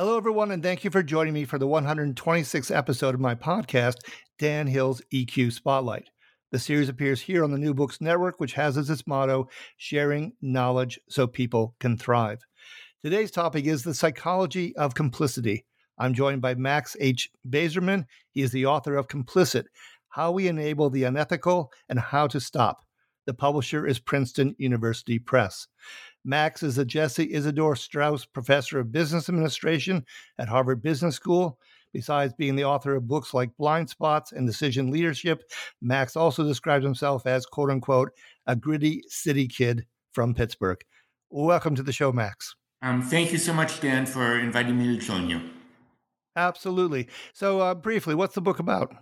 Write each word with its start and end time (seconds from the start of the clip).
Hello, 0.00 0.16
everyone, 0.16 0.50
and 0.50 0.62
thank 0.62 0.82
you 0.82 0.88
for 0.88 1.02
joining 1.02 1.34
me 1.34 1.44
for 1.44 1.58
the 1.58 1.68
126th 1.68 2.74
episode 2.74 3.14
of 3.14 3.20
my 3.20 3.34
podcast, 3.34 3.96
Dan 4.38 4.66
Hill's 4.66 5.02
EQ 5.12 5.52
Spotlight. 5.52 6.08
The 6.52 6.58
series 6.58 6.88
appears 6.88 7.20
here 7.20 7.44
on 7.44 7.50
the 7.50 7.58
New 7.58 7.74
Books 7.74 8.00
Network, 8.00 8.40
which 8.40 8.54
has 8.54 8.78
as 8.78 8.88
its 8.88 9.06
motto, 9.06 9.50
sharing 9.76 10.32
knowledge 10.40 10.98
so 11.10 11.26
people 11.26 11.74
can 11.80 11.98
thrive. 11.98 12.38
Today's 13.04 13.30
topic 13.30 13.66
is 13.66 13.82
the 13.82 13.92
psychology 13.92 14.74
of 14.76 14.94
complicity. 14.94 15.66
I'm 15.98 16.14
joined 16.14 16.40
by 16.40 16.54
Max 16.54 16.96
H. 16.98 17.28
Bazerman. 17.46 18.06
He 18.30 18.40
is 18.40 18.52
the 18.52 18.64
author 18.64 18.96
of 18.96 19.08
Complicit 19.08 19.64
How 20.08 20.32
We 20.32 20.48
Enable 20.48 20.88
the 20.88 21.04
Unethical 21.04 21.70
and 21.90 22.00
How 22.00 22.26
to 22.28 22.40
Stop. 22.40 22.86
The 23.26 23.34
publisher 23.34 23.86
is 23.86 23.98
Princeton 23.98 24.56
University 24.56 25.18
Press. 25.18 25.68
Max 26.24 26.62
is 26.62 26.76
a 26.76 26.84
Jesse 26.84 27.28
Isidor 27.28 27.76
Straus 27.76 28.26
Professor 28.26 28.78
of 28.78 28.92
Business 28.92 29.28
Administration 29.28 30.04
at 30.38 30.48
Harvard 30.48 30.82
Business 30.82 31.16
School. 31.16 31.58
Besides 31.92 32.34
being 32.34 32.54
the 32.54 32.64
author 32.64 32.94
of 32.94 33.08
books 33.08 33.34
like 33.34 33.56
Blind 33.56 33.90
Spots 33.90 34.32
and 34.32 34.46
Decision 34.46 34.90
Leadership, 34.90 35.42
Max 35.80 36.16
also 36.16 36.44
describes 36.44 36.84
himself 36.84 37.26
as, 37.26 37.46
quote 37.46 37.70
unquote, 37.70 38.10
a 38.46 38.54
gritty 38.54 39.02
city 39.08 39.48
kid 39.48 39.86
from 40.12 40.34
Pittsburgh. 40.34 40.78
Welcome 41.30 41.74
to 41.76 41.82
the 41.82 41.92
show, 41.92 42.12
Max. 42.12 42.54
Um, 42.82 43.02
thank 43.02 43.32
you 43.32 43.38
so 43.38 43.52
much, 43.52 43.80
Dan, 43.80 44.06
for 44.06 44.38
inviting 44.38 44.78
me 44.78 44.96
to 44.96 45.04
join 45.04 45.28
you. 45.28 45.40
Absolutely. 46.36 47.08
So, 47.32 47.60
uh, 47.60 47.74
briefly, 47.74 48.14
what's 48.14 48.34
the 48.34 48.40
book 48.40 48.58
about? 48.58 48.94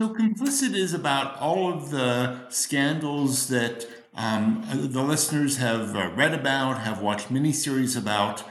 So, 0.00 0.14
Complicit 0.14 0.74
is 0.74 0.94
about 0.94 1.38
all 1.38 1.72
of 1.72 1.90
the 1.90 2.48
scandals 2.48 3.48
that 3.48 3.86
um, 4.14 4.64
the 4.72 5.02
listeners 5.02 5.58
have 5.58 5.94
uh, 5.94 6.10
read 6.14 6.34
about, 6.34 6.80
have 6.80 7.00
watched 7.00 7.28
miniseries 7.28 7.96
about, 7.96 8.42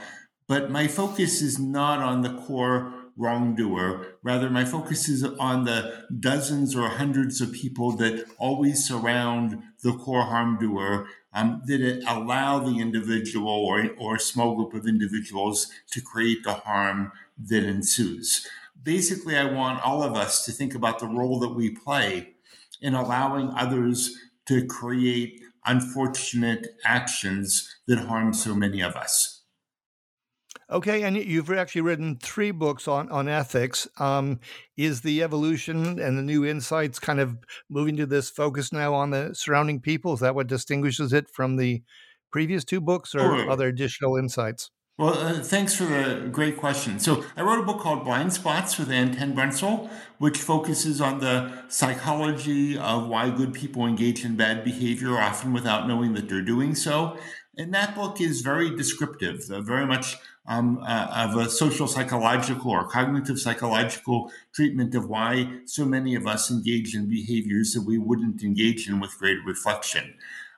but 0.46 0.70
my 0.70 0.88
focus 0.88 1.42
is 1.42 1.58
not 1.58 2.00
on 2.00 2.22
the 2.22 2.34
core 2.34 2.92
wrongdoer. 3.16 4.16
Rather, 4.22 4.48
my 4.48 4.64
focus 4.64 5.08
is 5.08 5.22
on 5.22 5.64
the 5.64 6.06
dozens 6.18 6.74
or 6.74 6.88
hundreds 6.88 7.40
of 7.40 7.52
people 7.52 7.92
that 7.92 8.24
always 8.38 8.86
surround 8.86 9.62
the 9.82 9.92
core 9.92 10.24
harm 10.24 10.58
doer 10.58 11.06
um, 11.34 11.62
that 11.66 12.02
allow 12.08 12.58
the 12.58 12.80
individual 12.80 13.52
or, 13.52 13.90
or 13.98 14.16
a 14.16 14.20
small 14.20 14.56
group 14.56 14.74
of 14.74 14.86
individuals 14.86 15.70
to 15.90 16.00
create 16.00 16.42
the 16.44 16.54
harm 16.54 17.12
that 17.38 17.62
ensues. 17.62 18.46
Basically, 18.82 19.36
I 19.36 19.44
want 19.44 19.84
all 19.84 20.02
of 20.02 20.16
us 20.16 20.44
to 20.46 20.52
think 20.52 20.74
about 20.74 20.98
the 20.98 21.06
role 21.06 21.38
that 21.40 21.54
we 21.54 21.70
play 21.70 22.34
in 22.80 22.94
allowing 22.94 23.50
others 23.50 24.16
to 24.46 24.66
create 24.66 25.42
unfortunate 25.66 26.68
actions 26.84 27.68
that 27.86 27.98
harm 27.98 28.32
so 28.32 28.54
many 28.54 28.80
of 28.80 28.96
us. 28.96 29.40
Okay, 30.70 31.02
and 31.02 31.16
you've 31.16 31.50
actually 31.50 31.80
written 31.80 32.16
three 32.22 32.52
books 32.52 32.86
on 32.86 33.10
on 33.10 33.28
ethics. 33.28 33.88
Um, 33.98 34.38
is 34.76 35.00
the 35.00 35.22
evolution 35.22 35.98
and 35.98 36.16
the 36.16 36.22
new 36.22 36.44
insights 36.44 37.00
kind 37.00 37.18
of 37.18 37.36
moving 37.68 37.96
to 37.96 38.06
this 38.06 38.30
focus 38.30 38.72
now 38.72 38.94
on 38.94 39.10
the 39.10 39.34
surrounding 39.34 39.80
people? 39.80 40.14
Is 40.14 40.20
that 40.20 40.36
what 40.36 40.46
distinguishes 40.46 41.12
it 41.12 41.28
from 41.28 41.56
the 41.56 41.82
previous 42.30 42.64
two 42.64 42.80
books, 42.80 43.16
or 43.16 43.20
oh. 43.20 43.50
other 43.50 43.66
additional 43.66 44.16
insights? 44.16 44.70
Well, 45.00 45.14
uh, 45.14 45.42
thanks 45.42 45.74
for 45.74 45.84
the 45.84 46.28
great 46.30 46.58
question. 46.58 46.98
So, 46.98 47.24
I 47.34 47.40
wrote 47.40 47.58
a 47.58 47.62
book 47.62 47.80
called 47.80 48.04
Blind 48.04 48.34
Spots 48.34 48.76
with 48.76 48.90
Anne 48.90 49.16
Ten 49.16 49.34
which 50.18 50.36
focuses 50.36 51.00
on 51.00 51.20
the 51.20 51.64
psychology 51.68 52.76
of 52.76 53.08
why 53.08 53.30
good 53.30 53.54
people 53.54 53.86
engage 53.86 54.26
in 54.26 54.36
bad 54.36 54.62
behavior, 54.62 55.16
often 55.16 55.54
without 55.54 55.88
knowing 55.88 56.12
that 56.12 56.28
they're 56.28 56.42
doing 56.42 56.74
so. 56.74 57.16
And 57.56 57.72
that 57.72 57.94
book 57.94 58.20
is 58.20 58.42
very 58.42 58.76
descriptive, 58.76 59.50
uh, 59.50 59.62
very 59.62 59.86
much 59.86 60.18
um, 60.46 60.82
uh, 60.86 61.06
of 61.30 61.34
a 61.34 61.48
social 61.48 61.86
psychological 61.86 62.70
or 62.70 62.86
cognitive 62.86 63.40
psychological 63.40 64.30
treatment 64.52 64.94
of 64.94 65.08
why 65.08 65.60
so 65.64 65.86
many 65.86 66.14
of 66.14 66.26
us 66.26 66.50
engage 66.50 66.94
in 66.94 67.08
behaviors 67.08 67.72
that 67.72 67.86
we 67.86 67.96
wouldn't 67.96 68.42
engage 68.42 68.86
in 68.86 69.00
with 69.00 69.16
greater 69.16 69.40
reflection. 69.46 70.12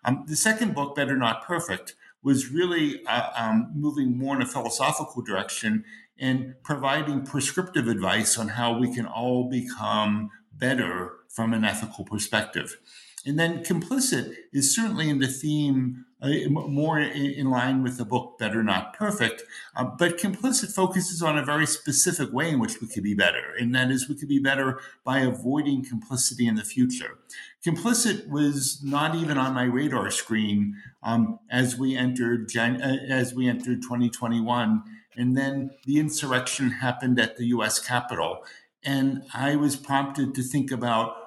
Um, 0.04 0.24
the 0.26 0.34
second 0.34 0.74
book, 0.74 0.96
Better 0.96 1.16
Not 1.16 1.44
Perfect, 1.44 1.94
was 2.22 2.50
really 2.50 3.04
uh, 3.06 3.30
um, 3.36 3.72
moving 3.74 4.16
more 4.16 4.36
in 4.36 4.42
a 4.42 4.46
philosophical 4.46 5.22
direction 5.22 5.84
and 6.18 6.54
providing 6.62 7.22
prescriptive 7.22 7.88
advice 7.88 8.38
on 8.38 8.48
how 8.48 8.78
we 8.78 8.94
can 8.94 9.06
all 9.06 9.50
become 9.50 10.30
better 10.52 11.12
from 11.28 11.52
an 11.52 11.64
ethical 11.64 12.04
perspective. 12.04 12.76
And 13.24 13.38
then 13.38 13.62
complicit 13.62 14.34
is 14.52 14.74
certainly 14.74 15.08
in 15.08 15.20
the 15.20 15.28
theme 15.28 16.06
uh, 16.22 16.48
more 16.48 17.00
in 17.00 17.50
line 17.50 17.82
with 17.82 17.98
the 17.98 18.04
book 18.04 18.38
Better 18.38 18.62
Not 18.62 18.94
Perfect. 18.94 19.42
Uh, 19.74 19.84
but 19.84 20.18
complicit 20.18 20.72
focuses 20.72 21.20
on 21.20 21.36
a 21.36 21.44
very 21.44 21.66
specific 21.66 22.32
way 22.32 22.50
in 22.50 22.60
which 22.60 22.80
we 22.80 22.86
could 22.86 23.02
be 23.02 23.14
better, 23.14 23.54
and 23.58 23.74
that 23.74 23.90
is 23.90 24.08
we 24.08 24.14
could 24.14 24.28
be 24.28 24.38
better 24.38 24.80
by 25.04 25.18
avoiding 25.18 25.84
complicity 25.84 26.46
in 26.46 26.54
the 26.54 26.62
future. 26.62 27.18
Complicit 27.66 28.28
was 28.28 28.80
not 28.84 29.16
even 29.16 29.36
on 29.36 29.52
my 29.52 29.64
radar 29.64 30.10
screen 30.12 30.76
um, 31.02 31.40
as 31.50 31.76
we 31.76 31.96
entered 31.96 32.56
uh, 32.56 32.60
as 32.60 33.34
we 33.34 33.48
entered 33.48 33.82
2021, 33.82 34.84
and 35.16 35.36
then 35.36 35.70
the 35.86 35.98
insurrection 35.98 36.70
happened 36.70 37.18
at 37.18 37.36
the 37.36 37.46
U.S. 37.46 37.80
Capitol, 37.80 38.44
and 38.84 39.24
I 39.34 39.56
was 39.56 39.74
prompted 39.74 40.36
to 40.36 40.42
think 40.42 40.70
about 40.70 41.21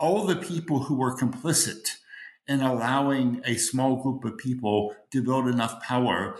all 0.00 0.24
the 0.24 0.36
people 0.36 0.84
who 0.84 0.96
were 0.96 1.16
complicit 1.16 1.96
in 2.48 2.60
allowing 2.60 3.40
a 3.44 3.54
small 3.54 4.02
group 4.02 4.24
of 4.24 4.38
people 4.38 4.94
to 5.12 5.22
build 5.22 5.46
enough 5.46 5.80
power 5.82 6.36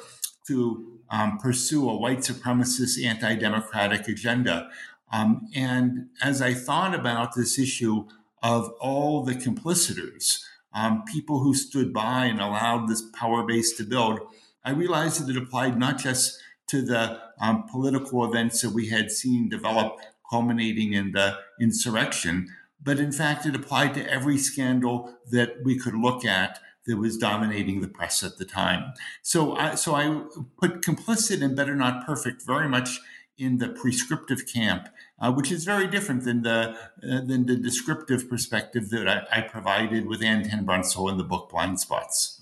to 0.49 0.99
um, 1.11 1.39
pursue 1.39 1.89
a 1.89 1.97
white 1.97 2.21
supremacist 2.21 3.05
anti 3.05 3.37
democratic 3.37 4.09
agenda. 4.09 4.71
Um, 5.13 5.49
and 5.55 6.09
as 6.23 6.41
I 6.41 6.55
thought 6.55 6.95
about 6.95 7.35
this 7.35 7.59
issue 7.59 8.07
of 8.43 8.71
all 8.81 9.23
the 9.23 9.35
complicitors, 9.35 10.45
um, 10.73 11.05
people 11.05 11.41
who 11.41 11.53
stood 11.53 11.93
by 11.93 12.27
and 12.27 12.41
allowed 12.41 12.89
this 12.89 13.03
power 13.13 13.45
base 13.45 13.77
to 13.77 13.85
build, 13.85 14.21
I 14.65 14.71
realized 14.71 15.21
that 15.21 15.37
it 15.37 15.43
applied 15.43 15.79
not 15.79 15.99
just 15.99 16.41
to 16.69 16.83
the 16.83 17.21
um, 17.41 17.65
political 17.65 18.25
events 18.25 18.63
that 18.63 18.71
we 18.71 18.89
had 18.89 19.11
seen 19.11 19.49
develop 19.49 19.99
culminating 20.31 20.93
in 20.93 21.11
the 21.13 21.37
insurrection, 21.61 22.49
but 22.83 22.99
in 22.99 23.13
fact, 23.13 23.47
it 23.47 23.55
applied 23.55 23.95
to 23.95 24.11
every 24.11 24.39
scandal 24.39 25.15
that 25.31 25.63
we 25.65 25.79
could 25.79 25.95
look 25.95 26.25
at 26.25 26.61
that 26.87 26.97
was 26.97 27.17
dominating 27.19 27.81
the 27.81 27.89
press 27.89 28.23
at 28.23 28.39
the 28.39 28.45
time. 28.45 28.93
So, 29.23 29.55
I, 29.55 29.75
so 29.75 29.95
I 29.95 30.23
put 30.59 30.83
complicit 30.83 31.43
and 31.43 31.55
better 31.55 31.77
not 31.77 32.07
perfect 32.07 32.43
very 32.43 32.69
much 32.69 33.01
in 33.39 33.59
the 33.59 33.69
prescriptive 33.69 34.47
camp, 34.47 34.89
uh, 35.19 35.33
which 35.33 35.51
is 35.51 35.65
very 35.65 35.87
different 35.87 36.25
than 36.25 36.43
the 36.43 36.77
uh, 37.03 37.21
than 37.23 37.47
the 37.47 37.57
descriptive 37.57 38.29
perspective 38.29 38.91
that 38.91 39.09
I, 39.09 39.39
I 39.39 39.41
provided 39.41 40.07
with 40.07 40.23
Ann 40.23 40.45
Tenbrunsel 40.45 41.11
in 41.11 41.17
the 41.17 41.25
book 41.25 41.49
Blind 41.51 41.81
Spots. 41.81 42.40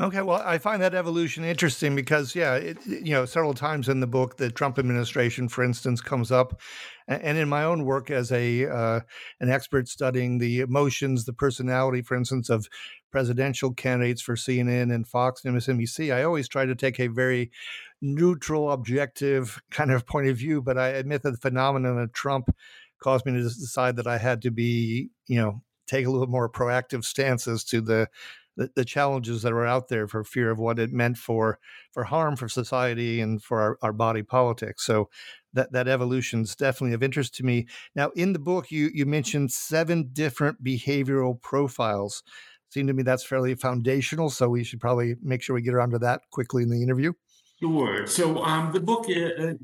Okay, 0.00 0.22
well, 0.22 0.40
I 0.42 0.56
find 0.56 0.80
that 0.80 0.94
evolution 0.94 1.44
interesting 1.44 1.94
because, 1.94 2.34
yeah, 2.34 2.54
it, 2.54 2.78
you 2.86 3.12
know, 3.12 3.26
several 3.26 3.52
times 3.52 3.86
in 3.86 4.00
the 4.00 4.06
book, 4.06 4.38
the 4.38 4.50
Trump 4.50 4.78
administration, 4.78 5.46
for 5.46 5.62
instance, 5.62 6.00
comes 6.00 6.32
up, 6.32 6.58
and 7.06 7.36
in 7.36 7.50
my 7.50 7.64
own 7.64 7.84
work 7.84 8.10
as 8.10 8.32
a 8.32 8.66
uh, 8.66 9.00
an 9.40 9.50
expert 9.50 9.88
studying 9.88 10.38
the 10.38 10.60
emotions, 10.60 11.26
the 11.26 11.34
personality, 11.34 12.00
for 12.00 12.16
instance, 12.16 12.48
of 12.48 12.66
presidential 13.12 13.74
candidates 13.74 14.22
for 14.22 14.36
CNN 14.36 14.94
and 14.94 15.06
Fox 15.06 15.44
and 15.44 15.54
MSNBC, 15.54 16.14
I 16.14 16.22
always 16.22 16.48
try 16.48 16.64
to 16.64 16.74
take 16.74 16.98
a 16.98 17.08
very 17.08 17.50
neutral, 18.00 18.70
objective 18.70 19.60
kind 19.70 19.90
of 19.90 20.06
point 20.06 20.28
of 20.28 20.36
view. 20.38 20.62
But 20.62 20.78
I 20.78 20.88
admit 20.88 21.22
that 21.24 21.32
the 21.32 21.36
phenomenon 21.36 21.98
of 21.98 22.12
Trump 22.14 22.48
caused 23.02 23.26
me 23.26 23.32
to 23.32 23.42
decide 23.42 23.96
that 23.96 24.06
I 24.06 24.16
had 24.16 24.40
to 24.42 24.50
be, 24.50 25.10
you 25.26 25.36
know, 25.36 25.62
take 25.86 26.06
a 26.06 26.10
little 26.10 26.28
more 26.28 26.48
proactive 26.48 27.04
stances 27.04 27.64
to 27.64 27.82
the 27.82 28.08
the, 28.56 28.70
the, 28.74 28.84
challenges 28.84 29.42
that 29.42 29.52
were 29.52 29.66
out 29.66 29.88
there 29.88 30.06
for 30.06 30.24
fear 30.24 30.50
of 30.50 30.58
what 30.58 30.78
it 30.78 30.92
meant 30.92 31.16
for 31.16 31.58
for 31.92 32.04
harm 32.04 32.36
for 32.36 32.48
society 32.48 33.20
and 33.20 33.42
for 33.42 33.60
our, 33.60 33.78
our 33.82 33.92
body 33.92 34.22
politics. 34.22 34.84
So 34.84 35.08
that 35.52 35.72
that 35.72 35.88
evolution 35.88 36.42
is 36.42 36.56
definitely 36.56 36.94
of 36.94 37.02
interest 37.02 37.34
to 37.36 37.44
me. 37.44 37.66
Now, 37.94 38.10
in 38.16 38.32
the 38.32 38.38
book, 38.38 38.70
you 38.70 38.90
you 38.92 39.06
mentioned 39.06 39.52
seven 39.52 40.10
different 40.12 40.62
behavioral 40.62 41.40
profiles. 41.40 42.22
Seemed 42.70 42.88
to 42.88 42.94
me 42.94 43.02
that's 43.02 43.24
fairly 43.24 43.54
foundational, 43.56 44.30
so 44.30 44.48
we 44.48 44.62
should 44.62 44.80
probably 44.80 45.16
make 45.22 45.42
sure 45.42 45.54
we 45.54 45.62
get 45.62 45.74
around 45.74 45.90
to 45.90 45.98
that 46.00 46.22
quickly 46.30 46.62
in 46.62 46.70
the 46.70 46.82
interview. 46.82 47.12
Sure. 47.60 48.06
So 48.06 48.42
um, 48.44 48.72
the 48.72 48.80
book 48.80 49.06
uh, 49.10 49.54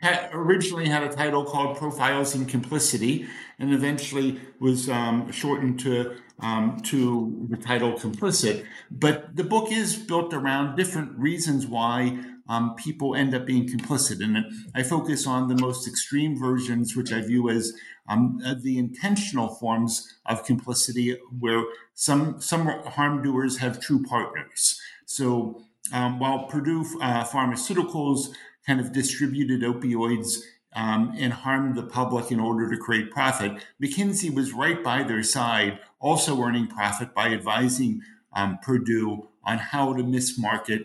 had 0.00 0.30
originally 0.32 0.88
had 0.88 1.02
a 1.02 1.08
title 1.08 1.44
called 1.44 1.76
Profiles 1.76 2.34
in 2.34 2.46
Complicity, 2.46 3.26
and 3.58 3.72
eventually 3.72 4.40
was 4.58 4.88
um, 4.88 5.30
shortened 5.32 5.80
to 5.80 6.16
um, 6.40 6.80
to 6.84 7.46
the 7.50 7.56
title 7.56 7.92
Complicit. 7.92 8.64
But 8.90 9.36
the 9.36 9.44
book 9.44 9.70
is 9.70 9.96
built 9.96 10.32
around 10.32 10.76
different 10.76 11.18
reasons 11.18 11.66
why 11.66 12.18
um, 12.48 12.74
people 12.74 13.14
end 13.14 13.34
up 13.34 13.46
being 13.46 13.68
complicit. 13.68 14.22
And 14.22 14.44
I 14.74 14.82
focus 14.82 15.26
on 15.26 15.48
the 15.48 15.54
most 15.54 15.86
extreme 15.86 16.36
versions, 16.36 16.96
which 16.96 17.12
I 17.12 17.20
view 17.20 17.48
as 17.48 17.72
um, 18.08 18.42
the 18.62 18.76
intentional 18.76 19.48
forms 19.48 20.18
of 20.26 20.44
complicity, 20.44 21.16
where 21.38 21.62
some 21.94 22.40
some 22.40 22.66
harm 22.66 23.22
doers 23.22 23.58
have 23.58 23.80
true 23.80 24.02
partners. 24.02 24.80
So 25.06 25.62
um, 25.92 26.18
while 26.18 26.46
Purdue 26.48 26.84
uh, 27.00 27.24
Pharmaceuticals 27.24 28.30
kind 28.66 28.80
of 28.80 28.92
distributed 28.92 29.62
opioids 29.62 30.40
um, 30.74 31.14
and 31.18 31.32
harmed 31.32 31.76
the 31.76 31.82
public 31.82 32.30
in 32.30 32.40
order 32.40 32.70
to 32.70 32.76
create 32.76 33.10
profit, 33.10 33.52
McKinsey 33.82 34.32
was 34.32 34.52
right 34.52 34.82
by 34.82 35.02
their 35.02 35.22
side, 35.22 35.78
also 35.98 36.40
earning 36.40 36.66
profit 36.66 37.14
by 37.14 37.28
advising 37.28 38.02
um, 38.32 38.58
Purdue 38.62 39.28
on 39.44 39.58
how 39.58 39.92
to 39.94 40.02
mismarket 40.02 40.84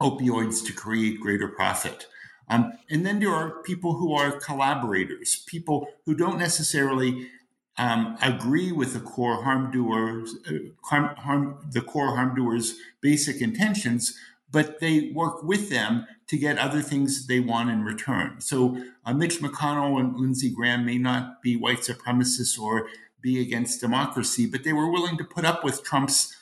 opioids 0.00 0.64
to 0.66 0.72
create 0.72 1.20
greater 1.20 1.48
profit. 1.48 2.06
Um, 2.48 2.72
and 2.88 3.04
then 3.04 3.20
there 3.20 3.32
are 3.32 3.62
people 3.62 3.94
who 3.94 4.14
are 4.14 4.40
collaborators, 4.40 5.44
people 5.46 5.88
who 6.06 6.14
don't 6.14 6.38
necessarily 6.38 7.28
um, 7.76 8.16
agree 8.22 8.72
with 8.72 8.94
the 8.94 9.00
core 9.00 9.42
harm 9.42 9.70
doers, 9.70 10.34
uh, 10.48 10.52
harm, 10.84 11.14
harm, 11.16 11.58
the 11.70 11.80
core 11.80 12.16
harm 12.16 12.34
doers' 12.34 12.74
basic 13.00 13.40
intentions, 13.40 14.18
but 14.50 14.80
they 14.80 15.10
work 15.14 15.42
with 15.42 15.70
them 15.70 16.06
to 16.28 16.38
get 16.38 16.58
other 16.58 16.82
things 16.82 17.26
they 17.26 17.40
want 17.40 17.70
in 17.70 17.84
return. 17.84 18.40
So 18.40 18.78
uh, 19.04 19.14
Mitch 19.14 19.40
McConnell 19.40 20.00
and 20.00 20.16
Lindsey 20.18 20.50
Graham 20.50 20.84
may 20.84 20.98
not 20.98 21.42
be 21.42 21.56
white 21.56 21.80
supremacists 21.80 22.58
or 22.58 22.88
be 23.20 23.40
against 23.40 23.80
democracy, 23.80 24.46
but 24.46 24.64
they 24.64 24.72
were 24.72 24.90
willing 24.90 25.18
to 25.18 25.24
put 25.24 25.44
up 25.44 25.64
with 25.64 25.82
Trump's 25.82 26.34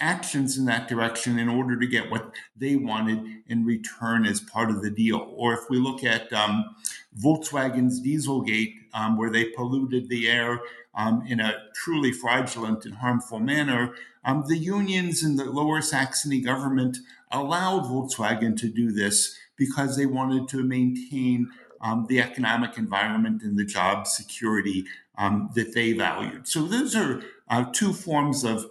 actions 0.00 0.58
in 0.58 0.64
that 0.64 0.88
direction 0.88 1.38
in 1.38 1.48
order 1.48 1.78
to 1.78 1.86
get 1.86 2.10
what 2.10 2.32
they 2.56 2.74
wanted 2.74 3.20
in 3.46 3.64
return 3.64 4.26
as 4.26 4.40
part 4.40 4.70
of 4.70 4.82
the 4.82 4.90
deal. 4.90 5.32
Or 5.36 5.54
if 5.54 5.70
we 5.70 5.78
look 5.78 6.02
at 6.02 6.32
um, 6.32 6.74
Volkswagen's 7.16 8.04
Dieselgate, 8.04 8.74
um, 8.92 9.16
where 9.16 9.30
they 9.30 9.44
polluted 9.46 10.08
the 10.08 10.28
air 10.28 10.60
um, 10.96 11.24
in 11.26 11.40
a 11.40 11.54
truly 11.74 12.12
fraudulent 12.12 12.84
and 12.84 12.94
harmful 12.96 13.40
manner, 13.40 13.94
um, 14.24 14.44
the 14.46 14.58
unions 14.58 15.22
in 15.22 15.36
the 15.36 15.44
Lower 15.44 15.82
Saxony 15.82 16.40
government 16.40 16.98
allowed 17.30 17.84
Volkswagen 17.84 18.56
to 18.58 18.68
do 18.68 18.92
this 18.92 19.36
because 19.56 19.96
they 19.96 20.06
wanted 20.06 20.48
to 20.48 20.62
maintain 20.62 21.50
um, 21.80 22.06
the 22.08 22.20
economic 22.20 22.78
environment 22.78 23.42
and 23.42 23.58
the 23.58 23.64
job 23.64 24.06
security 24.06 24.84
um, 25.18 25.50
that 25.54 25.74
they 25.74 25.92
valued. 25.92 26.48
So 26.48 26.66
those 26.66 26.96
are 26.96 27.22
uh, 27.48 27.66
two 27.72 27.92
forms 27.92 28.44
of 28.44 28.66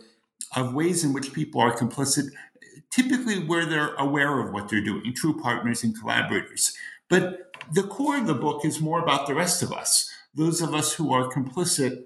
of 0.56 0.74
ways 0.74 1.04
in 1.04 1.14
which 1.14 1.34
people 1.34 1.60
are 1.60 1.76
complicit, 1.76 2.28
typically 2.92 3.40
where 3.40 3.66
they're 3.66 3.96
aware 3.96 4.40
of 4.40 4.54
what 4.54 4.70
they're 4.70 4.84
doing, 4.84 5.14
true 5.14 5.40
partners 5.42 5.84
and 5.84 6.00
collaborators. 6.00 6.76
But 7.10 7.56
the 7.72 7.84
core 7.84 8.18
of 8.18 8.28
the 8.28 8.36
book 8.36 8.64
is 8.64 8.80
more 8.80 9.02
about 9.02 9.26
the 9.26 9.34
rest 9.34 9.64
of 9.64 9.72
us, 9.72 10.12
those 10.36 10.62
of 10.62 10.76
us 10.76 10.94
who 10.94 11.12
are 11.12 11.30
complicit 11.30 12.04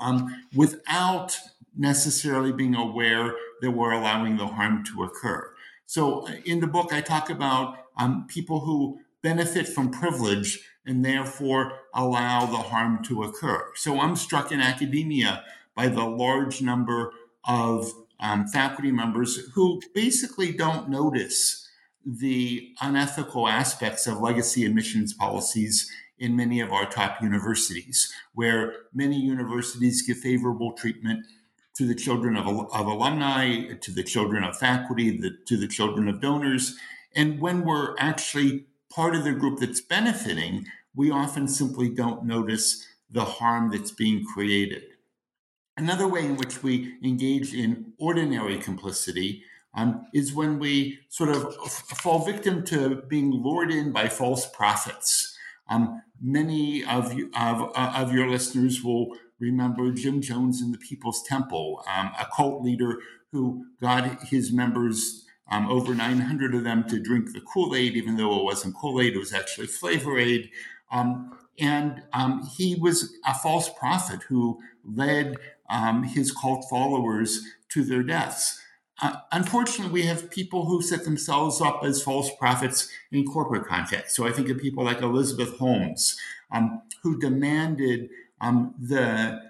um, 0.00 0.44
without 0.54 1.38
necessarily 1.76 2.52
being 2.52 2.74
aware 2.74 3.34
that 3.60 3.70
we're 3.70 3.92
allowing 3.92 4.36
the 4.36 4.46
harm 4.46 4.84
to 4.84 5.04
occur. 5.04 5.52
So 5.86 6.26
uh, 6.26 6.32
in 6.44 6.60
the 6.60 6.66
book, 6.66 6.92
I 6.92 7.00
talk 7.00 7.30
about 7.30 7.78
um, 7.96 8.26
people 8.28 8.60
who 8.60 9.00
benefit 9.22 9.68
from 9.68 9.90
privilege 9.90 10.60
and 10.86 11.04
therefore 11.04 11.80
allow 11.94 12.46
the 12.46 12.56
harm 12.56 13.02
to 13.04 13.22
occur. 13.22 13.70
So 13.74 14.00
I'm 14.00 14.16
struck 14.16 14.52
in 14.52 14.60
academia 14.60 15.44
by 15.74 15.88
the 15.88 16.04
large 16.04 16.62
number 16.62 17.12
of 17.44 17.92
um, 18.20 18.46
faculty 18.46 18.90
members 18.90 19.36
who 19.54 19.80
basically 19.94 20.52
don't 20.52 20.88
notice 20.88 21.68
the 22.04 22.74
unethical 22.80 23.46
aspects 23.46 24.06
of 24.06 24.20
legacy 24.20 24.64
admissions 24.64 25.12
policies 25.12 25.90
in 26.18 26.36
many 26.36 26.60
of 26.60 26.72
our 26.72 26.86
top 26.86 27.22
universities, 27.22 28.12
where 28.34 28.74
many 28.92 29.16
universities 29.16 30.02
give 30.02 30.18
favorable 30.18 30.72
treatment 30.72 31.24
to 31.74 31.86
the 31.86 31.94
children 31.94 32.36
of, 32.36 32.46
of 32.46 32.86
alumni, 32.86 33.72
to 33.80 33.92
the 33.92 34.02
children 34.02 34.42
of 34.42 34.56
faculty, 34.56 35.16
the, 35.16 35.30
to 35.46 35.56
the 35.56 35.68
children 35.68 36.08
of 36.08 36.20
donors. 36.20 36.76
And 37.14 37.40
when 37.40 37.64
we're 37.64 37.96
actually 37.98 38.66
part 38.92 39.14
of 39.14 39.24
the 39.24 39.32
group 39.32 39.60
that's 39.60 39.80
benefiting, 39.80 40.66
we 40.94 41.10
often 41.10 41.46
simply 41.46 41.88
don't 41.88 42.24
notice 42.24 42.84
the 43.10 43.24
harm 43.24 43.70
that's 43.70 43.92
being 43.92 44.24
created. 44.24 44.82
Another 45.76 46.08
way 46.08 46.24
in 46.24 46.36
which 46.36 46.62
we 46.62 46.96
engage 47.04 47.54
in 47.54 47.92
ordinary 47.98 48.58
complicity 48.58 49.44
um, 49.74 50.06
is 50.12 50.34
when 50.34 50.58
we 50.58 50.98
sort 51.08 51.30
of 51.30 51.54
fall 51.54 52.24
victim 52.24 52.64
to 52.64 52.96
being 53.08 53.30
lured 53.30 53.70
in 53.70 53.92
by 53.92 54.08
false 54.08 54.48
prophets. 54.48 55.37
Um, 55.68 56.02
many 56.20 56.84
of, 56.84 57.12
you, 57.12 57.30
of, 57.38 57.70
uh, 57.74 57.92
of 57.96 58.12
your 58.12 58.28
listeners 58.28 58.82
will 58.82 59.16
remember 59.38 59.90
Jim 59.92 60.20
Jones 60.20 60.60
in 60.60 60.72
the 60.72 60.78
People's 60.78 61.22
Temple, 61.22 61.84
um, 61.88 62.10
a 62.18 62.26
cult 62.34 62.62
leader 62.62 62.98
who 63.32 63.66
got 63.80 64.24
his 64.24 64.52
members, 64.52 65.26
um, 65.50 65.68
over 65.68 65.94
900 65.94 66.54
of 66.54 66.64
them, 66.64 66.84
to 66.88 66.98
drink 66.98 67.32
the 67.32 67.40
Kool 67.40 67.74
Aid, 67.74 67.94
even 67.94 68.16
though 68.16 68.38
it 68.38 68.44
wasn't 68.44 68.74
Kool 68.74 69.00
Aid, 69.00 69.14
it 69.14 69.18
was 69.18 69.32
actually 69.32 69.66
Flavor 69.66 70.18
Aid. 70.18 70.50
Um, 70.90 71.38
and 71.58 72.02
um, 72.12 72.48
he 72.56 72.76
was 72.76 73.14
a 73.26 73.34
false 73.34 73.68
prophet 73.68 74.22
who 74.28 74.58
led 74.84 75.36
um, 75.68 76.02
his 76.04 76.32
cult 76.32 76.64
followers 76.70 77.40
to 77.70 77.84
their 77.84 78.02
deaths. 78.02 78.60
Uh, 79.00 79.16
unfortunately, 79.32 79.92
we 79.92 80.06
have 80.06 80.30
people 80.30 80.64
who 80.66 80.82
set 80.82 81.04
themselves 81.04 81.60
up 81.60 81.84
as 81.84 82.02
false 82.02 82.30
prophets 82.38 82.88
in 83.12 83.24
corporate 83.24 83.66
context. 83.66 84.16
So 84.16 84.26
I 84.26 84.32
think 84.32 84.48
of 84.48 84.58
people 84.58 84.84
like 84.84 85.02
Elizabeth 85.02 85.56
Holmes, 85.58 86.18
um, 86.50 86.82
who 87.02 87.18
demanded 87.18 88.10
um, 88.40 88.74
the 88.78 89.48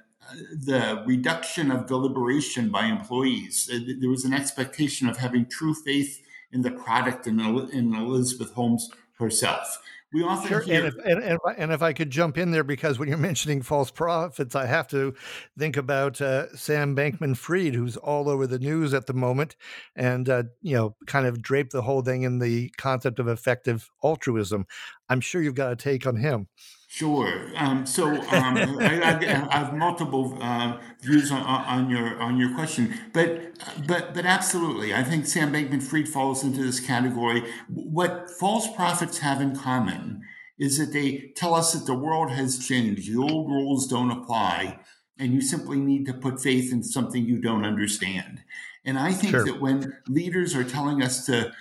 the 0.53 1.03
reduction 1.07 1.71
of 1.71 1.87
deliberation 1.87 2.69
by 2.69 2.85
employees. 2.85 3.71
Uh, 3.73 3.79
there 3.99 4.11
was 4.11 4.27
an 4.27 4.35
expectation 4.35 5.09
of 5.09 5.17
having 5.17 5.47
true 5.47 5.73
faith 5.73 6.23
in 6.53 6.63
the 6.63 6.71
product 6.71 7.27
in, 7.27 7.41
in 7.41 7.95
Elizabeth 7.95 8.53
Holmes 8.53 8.91
herself. 9.19 9.81
We 10.13 10.23
often 10.23 10.49
sure, 10.49 10.61
hear- 10.61 10.87
and, 10.87 10.89
if, 10.89 11.05
and, 11.05 11.23
and, 11.23 11.39
and, 11.59 11.73
if 11.73 11.83
I 11.83 11.93
could 11.93 12.11
jump 12.11 12.39
in 12.39 12.51
there, 12.51 12.65
because 12.65 12.99
when 12.99 13.09
you're 13.09 13.19
mentioning 13.19 13.61
false 13.61 13.91
prophets, 13.91 14.55
I 14.55 14.67
have 14.67 14.89
to 14.89 15.15
think 15.59 15.77
about 15.77 16.21
uh, 16.21 16.55
Sam 16.57 16.97
Bankman 16.97 17.37
Fried, 17.37 17.75
who's 17.75 17.97
all 17.99 18.29
over 18.29 18.47
the 18.47 18.59
news 18.59 18.95
at 18.95 19.07
the 19.07 19.13
moment, 19.13 19.55
and 19.95 20.29
uh, 20.29 20.45
you 20.63 20.77
know, 20.77 20.97
kind 21.07 21.27
of 21.27 21.43
drape 21.43 21.71
the 21.71 21.83
whole 21.83 22.01
thing 22.01 22.23
in 22.23 22.39
the 22.39 22.71
concept 22.79 23.19
of 23.19 23.29
effective 23.29 23.91
altruism. 24.03 24.67
I'm 25.11 25.21
sure 25.21 25.43
you've 25.43 25.55
got 25.55 25.73
a 25.73 25.77
take 25.77 26.07
on 26.07 26.17
him. 26.17 26.49
Sure. 26.91 27.53
Um, 27.55 27.85
so 27.85 28.07
um, 28.09 28.57
I, 28.81 29.21
I, 29.21 29.59
have 29.59 29.75
multiple 29.75 30.39
uh, 30.41 30.79
views 31.03 31.31
on, 31.31 31.43
on, 31.43 31.91
your 31.91 32.19
on 32.19 32.39
your 32.39 32.55
question, 32.55 32.95
but 33.13 33.59
but 33.87 34.15
but 34.15 34.25
absolutely, 34.25 34.95
I 34.95 35.05
think 35.05 35.27
Sam 35.27 35.53
Bankman-Fried 35.53 36.09
falls 36.09 36.43
into 36.43 36.63
this 36.63 36.81
category. 36.81 37.45
What 37.69 38.31
false 38.31 38.75
prophets 38.75 39.19
have 39.19 39.43
in 39.43 39.55
common 39.55 40.23
is 40.59 40.79
that 40.79 40.95
they 40.95 41.31
tell 41.37 41.55
us 41.55 41.75
that 41.75 41.85
the 41.85 41.95
world 41.95 42.31
has 42.31 42.67
changed, 42.67 43.13
the 43.13 43.19
old 43.19 43.51
rules 43.51 43.87
don't 43.87 44.11
apply, 44.11 44.81
and 45.19 45.35
you 45.35 45.43
simply 45.43 45.77
need 45.77 46.07
to 46.07 46.15
put 46.15 46.41
faith 46.41 46.73
in 46.73 46.83
something 46.83 47.23
you 47.23 47.39
don't 47.39 47.67
understand. 47.67 48.41
And 48.87 48.99
I 48.99 49.13
think 49.13 49.33
sure. 49.33 49.45
that 49.45 49.61
when 49.61 49.99
leaders 50.09 50.57
are 50.57 50.65
telling 50.65 51.03
us 51.03 51.27
to 51.27 51.53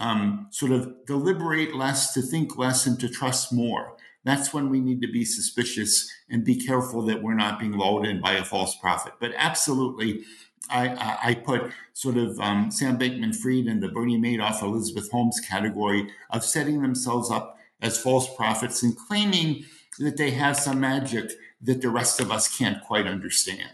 um, 0.00 0.48
sort 0.50 0.72
of 0.72 1.06
deliberate 1.06 1.76
less, 1.76 2.12
to 2.14 2.20
think 2.20 2.58
less, 2.58 2.84
and 2.84 2.98
to 2.98 3.08
trust 3.08 3.52
more 3.52 3.96
that's 4.24 4.54
when 4.54 4.70
we 4.70 4.80
need 4.80 5.00
to 5.02 5.10
be 5.10 5.24
suspicious 5.24 6.08
and 6.30 6.44
be 6.44 6.54
careful 6.54 7.02
that 7.02 7.22
we're 7.22 7.34
not 7.34 7.58
being 7.58 7.72
lulled 7.72 8.06
in 8.06 8.20
by 8.20 8.34
a 8.34 8.44
false 8.44 8.76
prophet. 8.76 9.14
But 9.20 9.32
absolutely, 9.36 10.22
I, 10.70 11.18
I 11.22 11.34
put 11.34 11.72
sort 11.92 12.16
of 12.16 12.38
um, 12.38 12.70
Sam 12.70 12.98
Bankman 12.98 13.34
Fried 13.34 13.66
and 13.66 13.82
the 13.82 13.88
Bernie 13.88 14.18
Madoff, 14.18 14.62
Elizabeth 14.62 15.10
Holmes 15.10 15.40
category 15.40 16.08
of 16.30 16.44
setting 16.44 16.82
themselves 16.82 17.30
up 17.30 17.58
as 17.80 18.00
false 18.00 18.32
prophets 18.36 18.82
and 18.82 18.96
claiming 18.96 19.64
that 19.98 20.16
they 20.16 20.30
have 20.30 20.56
some 20.56 20.80
magic 20.80 21.32
that 21.60 21.82
the 21.82 21.90
rest 21.90 22.20
of 22.20 22.30
us 22.30 22.56
can't 22.56 22.82
quite 22.82 23.06
understand. 23.06 23.70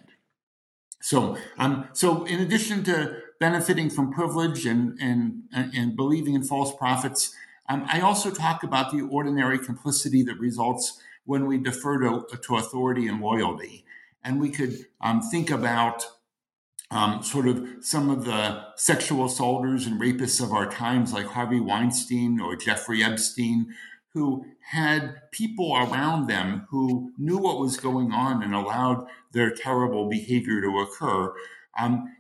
So, 1.00 1.36
um, 1.58 1.88
so 1.92 2.24
in 2.24 2.40
addition 2.40 2.82
to 2.84 3.20
benefiting 3.38 3.88
from 3.88 4.12
privilege 4.12 4.66
and 4.66 4.98
and 5.00 5.44
and 5.52 5.96
believing 5.96 6.34
in 6.34 6.42
false 6.42 6.74
prophets, 6.74 7.32
um, 7.68 7.84
I 7.88 8.00
also 8.00 8.30
talk 8.30 8.62
about 8.62 8.92
the 8.92 9.02
ordinary 9.02 9.58
complicity 9.58 10.22
that 10.24 10.38
results 10.38 11.00
when 11.24 11.46
we 11.46 11.58
defer 11.58 11.98
to, 12.00 12.26
to 12.42 12.56
authority 12.56 13.06
and 13.06 13.20
loyalty, 13.20 13.84
and 14.24 14.40
we 14.40 14.50
could 14.50 14.86
um, 15.00 15.20
think 15.20 15.50
about 15.50 16.04
um, 16.90 17.22
sort 17.22 17.46
of 17.46 17.66
some 17.80 18.08
of 18.08 18.24
the 18.24 18.64
sexual 18.76 19.26
assaulters 19.26 19.86
and 19.86 20.00
rapists 20.00 20.42
of 20.42 20.52
our 20.52 20.70
times, 20.70 21.12
like 21.12 21.26
Harvey 21.26 21.60
Weinstein 21.60 22.40
or 22.40 22.56
Jeffrey 22.56 23.04
Epstein, 23.04 23.74
who 24.14 24.44
had 24.70 25.30
people 25.30 25.76
around 25.76 26.28
them 26.28 26.66
who 26.70 27.12
knew 27.18 27.38
what 27.38 27.58
was 27.58 27.76
going 27.76 28.12
on 28.12 28.42
and 28.42 28.54
allowed 28.54 29.06
their 29.32 29.50
terrible 29.50 30.08
behavior 30.08 30.60
to 30.62 30.78
occur. 30.78 31.34
Um, 31.78 32.14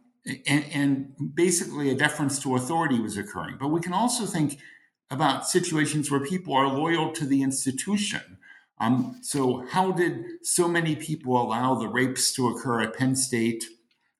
and, 0.46 0.64
and, 0.72 1.34
basically, 1.34 1.88
a 1.88 1.94
deference 1.94 2.38
to 2.42 2.54
authority 2.54 3.00
was 3.00 3.16
occurring. 3.16 3.56
But 3.58 3.68
we 3.68 3.80
can 3.80 3.94
also 3.94 4.26
think 4.26 4.58
about 5.10 5.48
situations 5.48 6.10
where 6.10 6.20
people 6.20 6.54
are 6.54 6.68
loyal 6.68 7.12
to 7.12 7.24
the 7.24 7.42
institution. 7.42 8.38
Um, 8.80 9.18
so, 9.22 9.66
how 9.70 9.92
did 9.92 10.24
so 10.42 10.68
many 10.68 10.94
people 10.94 11.40
allow 11.40 11.74
the 11.74 11.88
rapes 11.88 12.32
to 12.34 12.48
occur 12.48 12.80
at 12.80 12.94
Penn 12.96 13.16
State, 13.16 13.64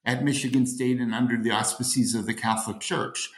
at 0.05 0.25
Michigan 0.25 0.67
State, 0.67 1.01
and 1.01 1.15
under 1.15 1.37
the 1.37 1.51
auspices 1.51 2.15
of 2.15 2.27
the 2.27 2.35
Catholic 2.35 2.81
Church? 2.81 3.29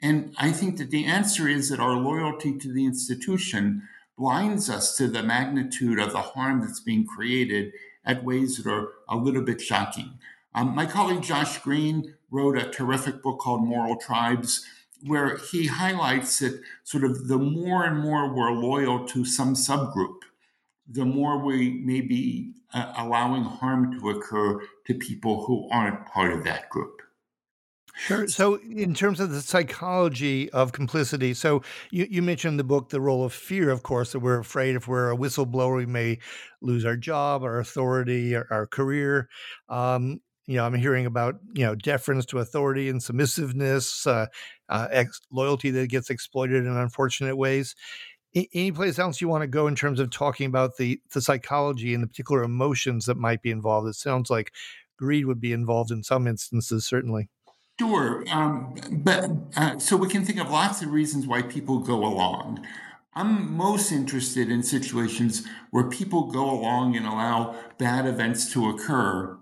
And 0.00 0.34
I 0.38 0.52
think 0.52 0.78
that 0.78 0.90
the 0.90 1.04
answer 1.04 1.48
is 1.48 1.68
that 1.68 1.80
our 1.80 1.96
loyalty 1.96 2.56
to 2.58 2.72
the 2.72 2.86
institution 2.86 3.82
blinds 4.16 4.70
us 4.70 4.96
to 4.96 5.08
the 5.08 5.22
magnitude 5.22 5.98
of 5.98 6.12
the 6.12 6.20
harm 6.20 6.60
that's 6.60 6.80
being 6.80 7.06
created 7.06 7.72
at 8.04 8.24
ways 8.24 8.56
that 8.56 8.70
are 8.70 8.88
a 9.08 9.16
little 9.16 9.42
bit 9.42 9.60
shocking. 9.60 10.18
Um, 10.54 10.74
my 10.74 10.86
colleague 10.86 11.22
Josh 11.22 11.58
Greene 11.58 12.14
wrote 12.30 12.56
a 12.56 12.70
terrific 12.70 13.22
book 13.22 13.38
called 13.38 13.62
Moral 13.62 13.96
Tribes, 13.96 14.64
where 15.06 15.36
he 15.36 15.66
highlights 15.66 16.38
that 16.40 16.60
sort 16.84 17.04
of 17.04 17.28
the 17.28 17.38
more 17.38 17.84
and 17.84 17.98
more 17.98 18.34
we're 18.34 18.52
loyal 18.52 19.06
to 19.08 19.24
some 19.24 19.54
subgroup, 19.54 20.20
the 20.88 21.04
more 21.04 21.38
we 21.38 21.70
may 21.70 22.00
be 22.00 22.52
uh, 22.74 22.92
allowing 22.96 23.44
harm 23.44 23.98
to 23.98 24.10
occur 24.10 24.60
to 24.86 24.94
people 24.94 25.44
who 25.44 25.68
aren't 25.70 26.06
part 26.06 26.32
of 26.32 26.44
that 26.44 26.68
group. 26.68 27.00
Sure. 27.96 28.26
So, 28.28 28.54
in 28.54 28.94
terms 28.94 29.20
of 29.20 29.30
the 29.30 29.42
psychology 29.42 30.48
of 30.50 30.72
complicity, 30.72 31.34
so 31.34 31.62
you, 31.90 32.06
you 32.08 32.22
mentioned 32.22 32.58
the 32.58 32.64
book 32.64 32.88
the 32.88 33.00
role 33.00 33.24
of 33.24 33.32
fear, 33.32 33.68
of 33.68 33.82
course, 33.82 34.12
that 34.12 34.20
we're 34.20 34.38
afraid 34.38 34.74
if 34.74 34.88
we're 34.88 35.12
a 35.12 35.16
whistleblower, 35.16 35.76
we 35.76 35.86
may 35.86 36.18
lose 36.62 36.86
our 36.86 36.96
job, 36.96 37.42
our 37.42 37.58
authority, 37.58 38.34
our, 38.34 38.46
our 38.50 38.66
career. 38.66 39.28
Um, 39.68 40.20
you 40.46 40.56
know, 40.56 40.64
I'm 40.64 40.74
hearing 40.74 41.06
about 41.06 41.36
you 41.52 41.64
know 41.64 41.74
deference 41.74 42.26
to 42.26 42.38
authority 42.38 42.88
and 42.88 43.02
submissiveness, 43.02 44.06
uh, 44.06 44.26
uh, 44.70 44.88
ex- 44.90 45.20
loyalty 45.30 45.70
that 45.70 45.88
gets 45.88 46.08
exploited 46.08 46.64
in 46.64 46.76
unfortunate 46.76 47.36
ways. 47.36 47.74
any 48.34 48.72
place 48.72 48.98
else 48.98 49.20
you 49.20 49.28
want 49.28 49.42
to 49.42 49.48
go 49.48 49.66
in 49.66 49.74
terms 49.74 50.00
of 50.00 50.10
talking 50.10 50.46
about 50.46 50.76
the 50.76 51.00
the 51.12 51.20
psychology 51.20 51.92
and 51.92 52.02
the 52.02 52.06
particular 52.06 52.42
emotions 52.42 53.06
that 53.06 53.16
might 53.16 53.42
be 53.42 53.50
involved? 53.50 53.88
It 53.88 53.94
sounds 53.94 54.30
like 54.30 54.52
greed 54.96 55.26
would 55.26 55.40
be 55.40 55.52
involved 55.52 55.90
in 55.90 56.02
some 56.02 56.26
instances, 56.26 56.86
certainly. 56.86 57.28
Sure. 57.80 58.24
Um, 58.30 58.74
but 58.90 59.30
uh, 59.56 59.78
so 59.78 59.96
we 59.96 60.08
can 60.08 60.24
think 60.24 60.38
of 60.38 60.50
lots 60.50 60.82
of 60.82 60.92
reasons 60.92 61.26
why 61.26 61.42
people 61.42 61.78
go 61.78 62.04
along. 62.04 62.64
I'm 63.14 63.56
most 63.56 63.90
interested 63.90 64.50
in 64.50 64.62
situations 64.62 65.46
where 65.70 65.88
people 65.88 66.30
go 66.30 66.48
along 66.48 66.96
and 66.96 67.06
allow 67.06 67.56
bad 67.78 68.06
events 68.06 68.52
to 68.52 68.68
occur 68.68 69.38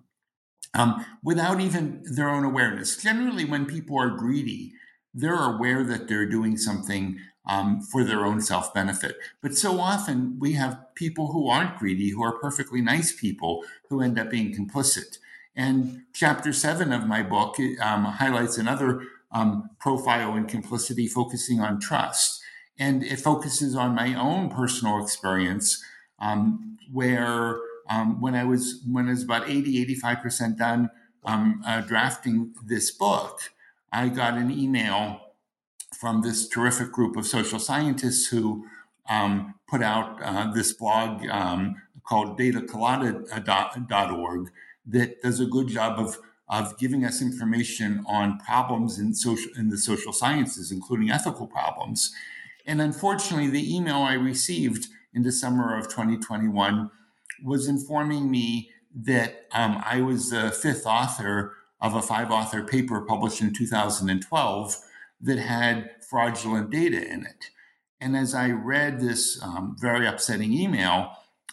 um, 0.75 1.05
without 1.23 1.61
even 1.61 2.03
their 2.05 2.31
own 2.31 2.45
awareness. 2.45 2.97
Generally, 2.97 3.45
when 3.47 3.67
people 3.67 3.99
are 3.99 4.11
greedy, 4.11 4.73
they're 5.21 5.43
aware 5.43 5.83
that 5.85 6.09
they're 6.09 6.29
doing 6.29 6.57
something 6.57 7.19
um, 7.47 7.81
for 7.81 8.05
their 8.05 8.25
own 8.25 8.41
self 8.41 8.73
benefit. 8.75 9.17
But 9.41 9.57
so 9.57 9.81
often 9.81 10.39
we 10.39 10.53
have 10.53 10.95
people 10.95 11.33
who 11.33 11.49
aren't 11.49 11.79
greedy, 11.79 12.11
who 12.11 12.23
are 12.23 12.39
perfectly 12.39 12.81
nice 12.81 13.19
people, 13.19 13.65
who 13.89 14.01
end 14.01 14.19
up 14.19 14.31
being 14.31 14.55
complicit. 14.55 15.19
And 15.57 16.03
chapter 16.13 16.53
seven 16.53 16.93
of 16.93 17.07
my 17.07 17.23
book 17.23 17.57
um, 17.81 18.05
highlights 18.05 18.59
another 18.59 19.03
um, 19.33 19.71
profile 19.81 20.37
in 20.37 20.45
complicity, 20.45 21.07
focusing 21.07 21.61
on 21.61 21.81
trust. 21.81 22.41
And 22.79 23.03
it 23.03 23.19
focuses 23.19 23.75
on 23.75 23.95
my 23.95 24.15
own 24.15 24.51
personal 24.51 25.03
experience, 25.03 25.83
um, 26.21 26.79
where 26.93 27.59
um, 27.91 28.21
when 28.21 28.35
I 28.35 28.45
was 28.45 28.83
when 28.87 29.09
I 29.09 29.11
was 29.11 29.25
about 29.25 29.49
80, 29.49 29.81
85 29.83 30.23
percent 30.23 30.59
done 30.59 30.91
um, 31.25 31.63
uh, 31.67 31.81
drafting 31.81 32.55
this 32.65 32.91
book, 32.93 33.41
I 33.93 34.09
got 34.09 34.35
an 34.35 34.51
email 34.51 35.21
from 35.99 36.23
this 36.23 36.49
terrific 36.49 36.93
group 36.93 37.17
of 37.17 37.27
social 37.27 37.59
scientists 37.59 38.29
who 38.29 38.65
um, 39.09 39.55
put 39.69 39.83
out 39.83 40.23
uh, 40.23 40.53
this 40.53 40.73
blog 40.73 41.23
called 42.05 42.39
datacolada.org 42.39 44.51
that 44.87 45.21
does 45.23 45.41
a 45.41 45.47
good 45.47 45.67
job 45.69 45.99
of 45.99 46.19
of 46.51 46.79
giving 46.79 47.05
us 47.05 47.21
information 47.21 48.03
on 48.07 48.39
problems 48.39 48.99
in 48.99 49.15
social 49.15 49.51
in 49.57 49.69
the 49.69 49.77
social 49.77 50.15
sciences, 50.15 50.73
including 50.73 51.11
ethical 51.11 51.47
problems. 51.47 52.15
And 52.65 52.81
unfortunately, 52.81 53.51
the 53.51 53.77
email 53.77 53.97
I 53.97 54.15
received 54.15 54.87
in 55.13 55.23
the 55.23 55.33
summer 55.33 55.77
of 55.77 55.89
2021 55.89 56.91
was 57.45 57.69
informing 57.69 58.31
me 58.31 58.71
that 58.95 59.47
um, 59.53 59.83
I 59.85 60.01
was 60.01 60.31
the 60.31 60.51
fifth 60.51 60.87
author 60.87 61.58
of 61.81 61.95
a 61.95 62.03
five 62.03 62.31
author 62.31 62.63
paper 62.63 63.01
published 63.01 63.41
in 63.41 63.55
2012 63.55 64.77
that 65.21 65.39
had 65.39 65.91
fraudulent 66.09 66.71
data 66.71 67.07
in 67.07 67.25
it. 67.25 67.51
And 68.01 68.17
as 68.17 68.35
I 68.35 68.51
read 68.51 69.01
this 69.01 69.43
um, 69.43 69.77
very 69.79 70.07
upsetting 70.07 70.53
email, 70.53 71.13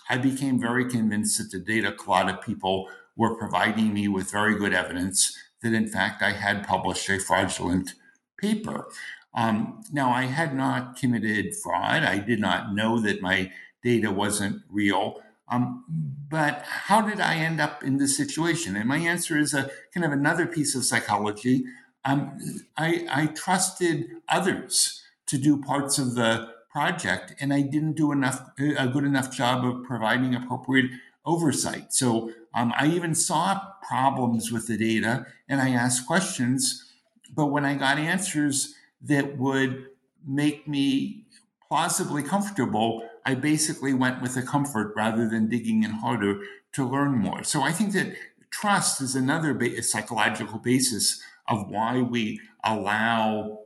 I 0.09 0.17
became 0.17 0.59
very 0.59 0.89
convinced 0.89 1.39
that 1.39 1.51
the 1.51 1.63
data 1.63 1.91
colada 1.91 2.39
people 2.45 2.89
were 3.15 3.35
providing 3.35 3.93
me 3.93 4.07
with 4.07 4.31
very 4.31 4.55
good 4.55 4.73
evidence 4.73 5.37
that, 5.61 5.73
in 5.73 5.87
fact, 5.87 6.21
I 6.21 6.31
had 6.31 6.67
published 6.67 7.09
a 7.09 7.19
fraudulent 7.19 7.93
paper. 8.37 8.87
Um, 9.33 9.81
now, 9.91 10.11
I 10.11 10.23
had 10.23 10.55
not 10.55 10.97
committed 10.97 11.55
fraud. 11.55 12.03
I 12.03 12.19
did 12.19 12.39
not 12.39 12.75
know 12.75 12.99
that 12.99 13.21
my 13.21 13.51
data 13.83 14.11
wasn't 14.11 14.61
real. 14.69 15.21
Um, 15.47 15.83
but 16.29 16.63
how 16.63 17.01
did 17.01 17.19
I 17.19 17.35
end 17.35 17.61
up 17.61 17.83
in 17.83 17.97
this 17.97 18.17
situation? 18.17 18.75
And 18.75 18.87
my 18.87 18.97
answer 18.97 19.37
is 19.37 19.53
a 19.53 19.69
kind 19.93 20.05
of 20.05 20.11
another 20.11 20.47
piece 20.47 20.75
of 20.75 20.85
psychology. 20.85 21.65
Um, 22.03 22.39
I, 22.77 23.05
I 23.09 23.25
trusted 23.27 24.07
others 24.27 25.01
to 25.27 25.37
do 25.37 25.61
parts 25.61 25.97
of 25.97 26.15
the 26.15 26.53
project, 26.71 27.35
and 27.39 27.53
I 27.53 27.61
didn't 27.61 27.93
do 27.93 28.11
enough 28.11 28.49
a 28.59 28.87
good 28.87 29.05
enough 29.05 29.35
job 29.35 29.63
of 29.65 29.83
providing 29.83 30.35
appropriate 30.35 30.91
oversight. 31.25 31.93
So 31.93 32.31
um, 32.53 32.73
I 32.77 32.87
even 32.87 33.15
saw 33.15 33.59
problems 33.87 34.51
with 34.51 34.67
the 34.67 34.77
data 34.77 35.25
and 35.49 35.61
I 35.61 35.69
asked 35.69 36.07
questions, 36.07 36.91
but 37.33 37.47
when 37.47 37.65
I 37.65 37.75
got 37.75 37.97
answers 37.97 38.75
that 39.01 39.37
would 39.37 39.87
make 40.25 40.67
me 40.67 41.25
plausibly 41.67 42.23
comfortable, 42.23 43.07
I 43.25 43.33
basically 43.33 43.93
went 43.93 44.21
with 44.21 44.35
the 44.35 44.43
comfort 44.43 44.93
rather 44.95 45.27
than 45.27 45.49
digging 45.49 45.83
in 45.83 45.91
harder 45.91 46.41
to 46.73 46.87
learn 46.87 47.17
more. 47.17 47.43
So 47.43 47.63
I 47.63 47.71
think 47.71 47.93
that 47.93 48.15
trust 48.51 49.01
is 49.01 49.15
another 49.15 49.53
ba- 49.53 49.81
psychological 49.81 50.59
basis 50.59 51.21
of 51.47 51.69
why 51.69 52.01
we 52.01 52.39
allow 52.63 53.59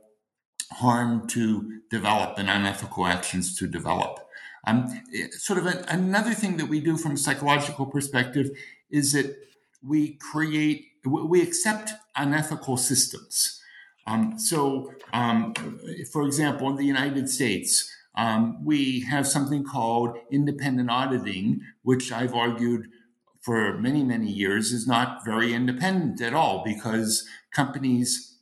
harm 0.72 1.26
to 1.28 1.80
develop 1.90 2.38
and 2.38 2.48
unethical 2.48 3.06
actions 3.06 3.56
to 3.58 3.66
develop. 3.66 4.20
Um, 4.66 4.86
sort 5.32 5.58
of 5.58 5.66
a, 5.66 5.84
another 5.88 6.32
thing 6.32 6.56
that 6.58 6.66
we 6.66 6.80
do 6.80 6.96
from 6.96 7.12
a 7.12 7.16
psychological 7.16 7.86
perspective 7.86 8.50
is 8.90 9.12
that 9.12 9.36
we 9.86 10.14
create, 10.14 10.86
we 11.04 11.42
accept 11.42 11.92
unethical 12.16 12.76
systems. 12.76 13.60
Um, 14.06 14.38
so, 14.38 14.92
um, 15.12 15.54
for 16.12 16.26
example, 16.26 16.68
in 16.68 16.76
the 16.76 16.84
United 16.84 17.28
States, 17.28 17.90
um, 18.16 18.64
we 18.64 19.00
have 19.02 19.26
something 19.26 19.64
called 19.64 20.16
independent 20.30 20.90
auditing, 20.90 21.60
which 21.82 22.12
I've 22.12 22.34
argued 22.34 22.86
for 23.40 23.78
many, 23.78 24.04
many 24.04 24.30
years 24.30 24.72
is 24.72 24.86
not 24.86 25.24
very 25.24 25.54
independent 25.54 26.20
at 26.20 26.34
all 26.34 26.62
because 26.64 27.26
companies 27.54 28.38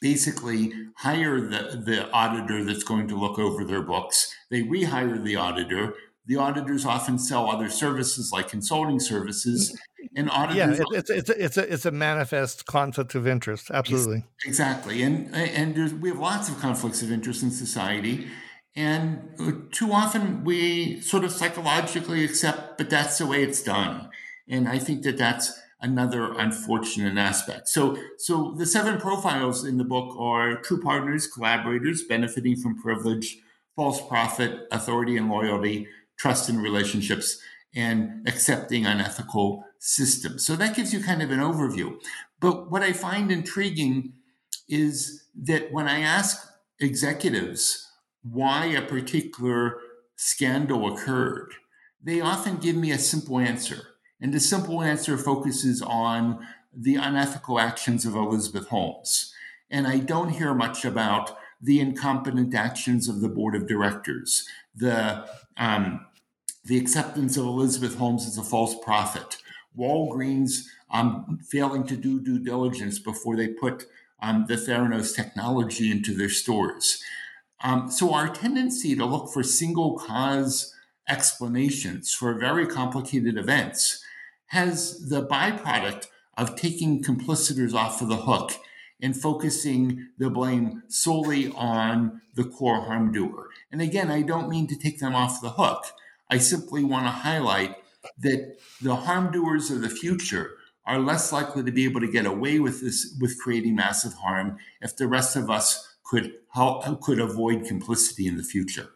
basically 0.00 0.72
hire 0.96 1.40
the, 1.40 1.82
the 1.84 2.10
auditor 2.10 2.64
that's 2.64 2.82
going 2.82 3.08
to 3.08 3.16
look 3.16 3.38
over 3.38 3.64
their 3.64 3.82
books. 3.82 4.34
They 4.50 4.62
rehire 4.62 5.22
the 5.22 5.36
auditor. 5.36 5.94
The 6.26 6.36
auditors 6.36 6.86
often 6.86 7.18
sell 7.18 7.50
other 7.50 7.68
services 7.68 8.30
like 8.32 8.48
consulting 8.48 9.00
services, 9.00 9.76
and 10.16 10.30
auditors. 10.30 10.78
Yeah, 10.78 10.98
it's 10.98 11.10
it's 11.10 11.30
a, 11.30 11.44
it's 11.44 11.56
a 11.56 11.72
it's 11.72 11.84
a 11.84 11.90
manifest 11.90 12.66
conflict 12.66 13.14
of 13.14 13.26
interest. 13.26 13.70
Absolutely, 13.72 14.24
exactly, 14.44 15.02
and 15.02 15.34
and 15.34 16.00
we 16.00 16.10
have 16.10 16.18
lots 16.18 16.48
of 16.48 16.58
conflicts 16.60 17.02
of 17.02 17.10
interest 17.10 17.42
in 17.42 17.50
society, 17.50 18.28
and 18.74 19.68
too 19.70 19.92
often 19.92 20.44
we 20.44 21.00
sort 21.00 21.24
of 21.24 21.32
psychologically 21.32 22.24
accept, 22.24 22.78
but 22.78 22.90
that's 22.90 23.18
the 23.18 23.26
way 23.26 23.42
it's 23.42 23.62
done, 23.62 24.08
and 24.48 24.68
I 24.68 24.78
think 24.78 25.02
that 25.02 25.18
that's 25.18 25.58
another 25.82 26.32
unfortunate 26.38 27.18
aspect. 27.18 27.68
So, 27.68 27.98
so 28.16 28.54
the 28.56 28.66
seven 28.66 29.00
profiles 29.00 29.64
in 29.64 29.78
the 29.78 29.84
book 29.84 30.16
are 30.16 30.56
true 30.62 30.80
partners, 30.80 31.26
collaborators, 31.26 32.04
benefiting 32.04 32.56
from 32.56 32.80
privilege, 32.80 33.38
false 33.74 34.00
prophet, 34.06 34.68
authority 34.70 35.16
and 35.16 35.28
loyalty, 35.28 35.88
trust 36.16 36.48
in 36.48 36.62
relationships, 36.62 37.40
and 37.74 38.26
accepting 38.28 38.86
unethical 38.86 39.64
systems. 39.78 40.46
So 40.46 40.54
that 40.56 40.76
gives 40.76 40.94
you 40.94 41.02
kind 41.02 41.20
of 41.20 41.30
an 41.32 41.40
overview. 41.40 41.98
But 42.38 42.70
what 42.70 42.82
I 42.82 42.92
find 42.92 43.32
intriguing 43.32 44.12
is 44.68 45.24
that 45.34 45.72
when 45.72 45.88
I 45.88 46.00
ask 46.00 46.46
executives 46.78 47.81
why 48.22 48.66
a 48.66 48.82
particular 48.82 49.78
scandal 50.16 50.92
occurred, 50.92 51.52
they 52.02 52.20
often 52.20 52.56
give 52.56 52.76
me 52.76 52.90
a 52.90 52.98
simple 52.98 53.38
answer. 53.38 53.88
And 54.20 54.32
the 54.32 54.40
simple 54.40 54.82
answer 54.82 55.18
focuses 55.18 55.82
on 55.82 56.46
the 56.74 56.96
unethical 56.96 57.58
actions 57.58 58.06
of 58.06 58.14
Elizabeth 58.14 58.68
Holmes. 58.68 59.32
And 59.70 59.86
I 59.86 59.98
don't 59.98 60.30
hear 60.30 60.54
much 60.54 60.84
about 60.84 61.36
the 61.60 61.80
incompetent 61.80 62.54
actions 62.54 63.08
of 63.08 63.20
the 63.20 63.28
board 63.28 63.54
of 63.54 63.68
directors, 63.68 64.46
the, 64.74 65.26
um, 65.56 66.06
the 66.64 66.78
acceptance 66.78 67.36
of 67.36 67.44
Elizabeth 67.46 67.96
Holmes 67.96 68.26
as 68.26 68.38
a 68.38 68.42
false 68.42 68.74
prophet, 68.82 69.38
Walgreens 69.78 70.66
um, 70.90 71.38
failing 71.48 71.86
to 71.86 71.96
do 71.96 72.20
due 72.20 72.38
diligence 72.38 72.98
before 72.98 73.36
they 73.36 73.48
put 73.48 73.86
um, 74.20 74.44
the 74.46 74.54
Theranos 74.54 75.14
technology 75.14 75.90
into 75.90 76.14
their 76.14 76.28
stores. 76.28 77.02
Um, 77.62 77.90
so 77.90 78.12
our 78.12 78.28
tendency 78.28 78.96
to 78.96 79.04
look 79.04 79.32
for 79.32 79.42
single 79.42 79.98
cause 79.98 80.74
explanations 81.08 82.12
for 82.12 82.34
very 82.34 82.66
complicated 82.66 83.36
events 83.36 84.02
has 84.46 85.08
the 85.08 85.26
byproduct 85.26 86.06
of 86.36 86.56
taking 86.56 87.02
complicitors 87.02 87.74
off 87.74 88.02
of 88.02 88.08
the 88.08 88.16
hook 88.16 88.52
and 89.00 89.16
focusing 89.16 90.08
the 90.18 90.30
blame 90.30 90.82
solely 90.88 91.52
on 91.52 92.20
the 92.34 92.44
core 92.44 92.82
harm 92.82 93.12
doer. 93.12 93.48
And 93.70 93.82
again, 93.82 94.10
I 94.10 94.22
don't 94.22 94.48
mean 94.48 94.66
to 94.68 94.76
take 94.76 95.00
them 95.00 95.14
off 95.14 95.40
the 95.40 95.50
hook. 95.50 95.84
I 96.30 96.38
simply 96.38 96.84
want 96.84 97.06
to 97.06 97.10
highlight 97.10 97.76
that 98.18 98.56
the 98.80 98.96
harm 98.96 99.32
doers 99.32 99.70
of 99.70 99.82
the 99.82 99.90
future 99.90 100.52
are 100.86 100.98
less 100.98 101.32
likely 101.32 101.62
to 101.62 101.72
be 101.72 101.84
able 101.84 102.00
to 102.00 102.10
get 102.10 102.26
away 102.26 102.58
with 102.58 102.80
this 102.80 103.16
with 103.20 103.38
creating 103.38 103.76
massive 103.76 104.14
harm 104.14 104.56
if 104.80 104.96
the 104.96 105.06
rest 105.06 105.36
of 105.36 105.50
us 105.50 105.91
could 106.12 106.34
help, 106.52 107.00
could 107.00 107.18
avoid 107.18 107.64
complicity 107.64 108.26
in 108.26 108.36
the 108.36 108.42
future. 108.42 108.90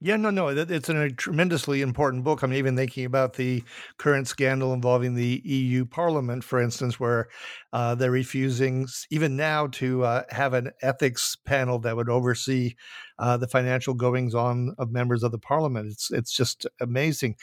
Yeah, 0.00 0.16
no, 0.16 0.30
no, 0.30 0.48
it's 0.48 0.88
a 0.88 1.10
tremendously 1.10 1.80
important 1.80 2.24
book. 2.24 2.42
I'm 2.42 2.54
even 2.54 2.74
thinking 2.74 3.04
about 3.04 3.34
the 3.34 3.62
current 3.98 4.26
scandal 4.26 4.72
involving 4.72 5.14
the 5.14 5.42
EU 5.44 5.84
Parliament, 5.84 6.42
for 6.42 6.60
instance, 6.60 6.98
where 6.98 7.28
uh, 7.72 7.94
they're 7.94 8.10
refusing 8.10 8.88
even 9.10 9.36
now 9.36 9.68
to 9.68 10.02
uh, 10.04 10.24
have 10.30 10.54
an 10.54 10.72
ethics 10.80 11.36
panel 11.44 11.78
that 11.80 11.94
would 11.94 12.08
oversee 12.08 12.74
uh, 13.22 13.36
the 13.36 13.46
financial 13.46 13.94
goings 13.94 14.34
on 14.34 14.74
of 14.78 14.90
members 14.90 15.22
of 15.22 15.30
the 15.30 15.38
Parliament. 15.38 15.86
It's 15.86 16.10
it's 16.10 16.32
just 16.32 16.66
amazing. 16.80 17.36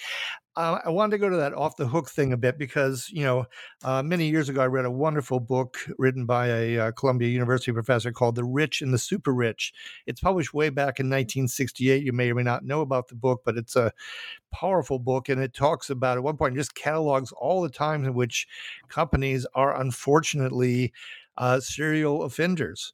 Uh, 0.57 0.79
I 0.83 0.89
wanted 0.89 1.12
to 1.12 1.17
go 1.19 1.29
to 1.29 1.38
that 1.38 1.53
off 1.53 1.77
the 1.77 1.88
hook 1.88 2.09
thing 2.09 2.33
a 2.33 2.38
bit 2.38 2.57
because, 2.57 3.09
you 3.13 3.24
know, 3.24 3.45
uh, 3.86 4.03
many 4.03 4.27
years 4.27 4.50
ago, 4.50 4.59
I 4.59 4.65
read 4.65 4.83
a 4.83 4.91
wonderful 4.91 5.39
book 5.39 5.77
written 5.98 6.25
by 6.25 6.48
a 6.48 6.79
uh, 6.79 6.91
Columbia 6.91 7.29
University 7.29 7.71
professor 7.71 8.12
called 8.12 8.36
The 8.36 8.43
Rich 8.43 8.81
and 8.81 8.93
the 8.93 8.98
Super 8.98 9.33
Rich. 9.33 9.71
It's 10.05 10.19
published 10.19 10.53
way 10.53 10.67
back 10.67 11.00
in 11.00 11.05
1968. 11.05 12.03
You 12.03 12.12
may 12.12 12.29
or 12.29 12.36
may 12.36 12.43
not 12.43 12.65
know 12.65 12.81
about 12.81 13.07
the 13.07 13.15
book, 13.15 13.43
but 13.45 13.55
it's 13.55 13.77
a 13.77 13.93
powerful 14.51 15.00
book. 15.00 15.29
And 15.29 15.41
it 15.41 15.53
talks 15.53 15.89
about, 15.89 16.17
at 16.17 16.24
one 16.24 16.36
point, 16.36 16.57
just 16.57 16.75
catalogs 16.75 17.31
all 17.31 17.62
the 17.62 17.69
times 17.69 18.05
in 18.05 18.13
which 18.13 18.45
companies 18.89 19.45
are 19.55 19.79
unfortunately 19.79 20.91
uh, 21.38 21.62
serial 21.62 22.24
offenders. 22.24 22.91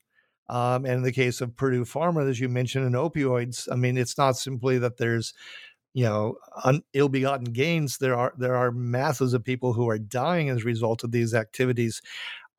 Um, 0.48 0.86
and 0.86 0.96
in 0.96 1.04
the 1.04 1.12
case 1.12 1.42
of 1.42 1.56
Purdue 1.56 1.86
Pharma, 1.86 2.30
as 2.30 2.40
you 2.40 2.50
mentioned, 2.50 2.86
and 2.86 2.96
opioids, 2.96 3.68
I 3.72 3.76
mean, 3.76 3.98
it's 3.98 4.18
not 4.18 4.38
simply 4.38 4.78
that 4.78 4.98
there's 4.98 5.34
you 5.96 6.04
know 6.04 6.36
un, 6.66 6.84
ill-begotten 6.94 7.46
gains 7.46 7.98
there 7.98 8.16
are 8.16 8.34
there 8.38 8.56
are 8.56 8.72
masses 8.72 9.34
of 9.34 9.44
people 9.44 9.74
who 9.74 9.90
are 9.90 9.98
dying 9.98 10.50
as 10.50 10.62
a 10.62 10.66
result 10.66 11.04
of 11.04 11.12
these 11.12 11.34
activities. 11.34 12.02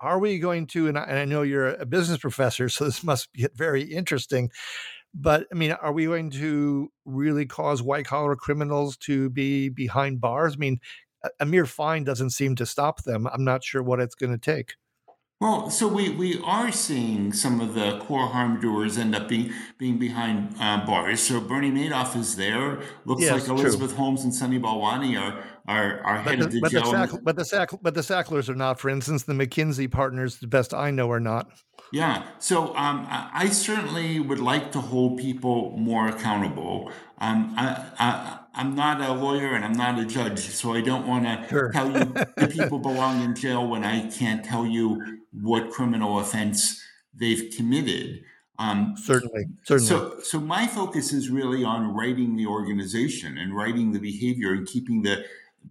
Are 0.00 0.18
we 0.18 0.38
going 0.38 0.66
to 0.68 0.88
and 0.88 0.98
I, 0.98 1.04
and 1.04 1.18
I 1.18 1.24
know 1.26 1.42
you're 1.42 1.68
a 1.68 1.86
business 1.86 2.18
professor 2.18 2.68
so 2.70 2.84
this 2.86 3.04
must 3.04 3.32
get 3.34 3.56
very 3.56 3.82
interesting 3.82 4.50
but 5.14 5.46
i 5.52 5.54
mean 5.54 5.72
are 5.72 5.92
we 5.92 6.06
going 6.06 6.30
to 6.30 6.90
really 7.04 7.46
cause 7.46 7.82
white 7.82 8.06
collar 8.06 8.36
criminals 8.36 8.96
to 8.98 9.30
be 9.30 9.68
behind 9.68 10.20
bars? 10.20 10.54
I 10.54 10.56
mean 10.56 10.80
a, 11.22 11.28
a 11.40 11.46
mere 11.46 11.66
fine 11.66 12.04
doesn't 12.04 12.30
seem 12.30 12.56
to 12.56 12.66
stop 12.66 13.04
them. 13.04 13.26
I'm 13.26 13.44
not 13.44 13.64
sure 13.64 13.82
what 13.82 14.00
it's 14.00 14.14
going 14.14 14.32
to 14.32 14.38
take 14.38 14.74
well, 15.38 15.68
so 15.68 15.86
we, 15.86 16.08
we 16.08 16.40
are 16.44 16.72
seeing 16.72 17.30
some 17.34 17.60
of 17.60 17.74
the 17.74 17.98
core 17.98 18.26
harm 18.26 18.58
doers 18.58 18.96
end 18.96 19.14
up 19.14 19.28
being 19.28 19.52
being 19.76 19.98
behind 19.98 20.54
uh, 20.58 20.84
bars. 20.86 21.20
So 21.20 21.40
Bernie 21.40 21.70
Madoff 21.70 22.16
is 22.16 22.36
there. 22.36 22.80
Looks 23.04 23.22
yes, 23.22 23.32
like 23.32 23.48
Elizabeth 23.48 23.90
true. 23.90 23.98
Holmes 23.98 24.24
and 24.24 24.34
Sunny 24.34 24.58
Balwani 24.58 25.20
are 25.20 25.44
are, 25.68 26.00
are 26.04 26.18
headed 26.22 26.50
to 26.52 26.60
but 26.60 26.70
jail. 26.70 26.90
The 26.90 26.90
Sack, 26.90 27.20
but 27.22 27.36
the 27.36 27.44
Sack, 27.44 27.70
but 27.82 27.94
the 27.94 28.02
Sacklers 28.02 28.48
are 28.48 28.54
not. 28.54 28.80
For 28.80 28.88
instance, 28.88 29.24
the 29.24 29.34
McKinsey 29.34 29.90
partners, 29.90 30.38
the 30.38 30.46
best 30.46 30.72
I 30.72 30.90
know, 30.90 31.10
are 31.10 31.20
not. 31.20 31.50
Yeah. 31.92 32.24
So 32.38 32.74
um, 32.74 33.06
I 33.08 33.48
certainly 33.50 34.18
would 34.20 34.40
like 34.40 34.72
to 34.72 34.80
hold 34.80 35.18
people 35.18 35.76
more 35.76 36.08
accountable. 36.08 36.90
Um, 37.18 37.54
I, 37.56 37.84
I, 37.98 38.38
I'm 38.54 38.74
not 38.74 39.00
a 39.00 39.12
lawyer 39.12 39.54
and 39.54 39.64
I'm 39.64 39.72
not 39.72 39.98
a 39.98 40.04
judge, 40.04 40.40
so 40.40 40.72
I 40.72 40.80
don't 40.80 41.06
want 41.06 41.24
to 41.24 41.46
sure. 41.48 41.70
tell 41.72 41.90
you 41.92 42.04
the 42.36 42.48
people 42.52 42.78
belong 42.78 43.22
in 43.22 43.34
jail 43.34 43.66
when 43.66 43.84
I 43.84 44.10
can't 44.10 44.44
tell 44.44 44.66
you 44.66 45.20
what 45.40 45.70
criminal 45.70 46.18
offense 46.18 46.82
they've 47.14 47.52
committed. 47.56 48.22
Um, 48.58 48.94
certainly, 48.96 49.46
certainly. 49.64 49.88
So, 49.88 50.20
so 50.20 50.40
my 50.40 50.66
focus 50.66 51.12
is 51.12 51.28
really 51.28 51.62
on 51.62 51.94
writing 51.94 52.36
the 52.36 52.46
organization 52.46 53.36
and 53.36 53.54
writing 53.54 53.92
the 53.92 53.98
behavior 53.98 54.52
and 54.52 54.66
keeping 54.66 55.02
the 55.02 55.24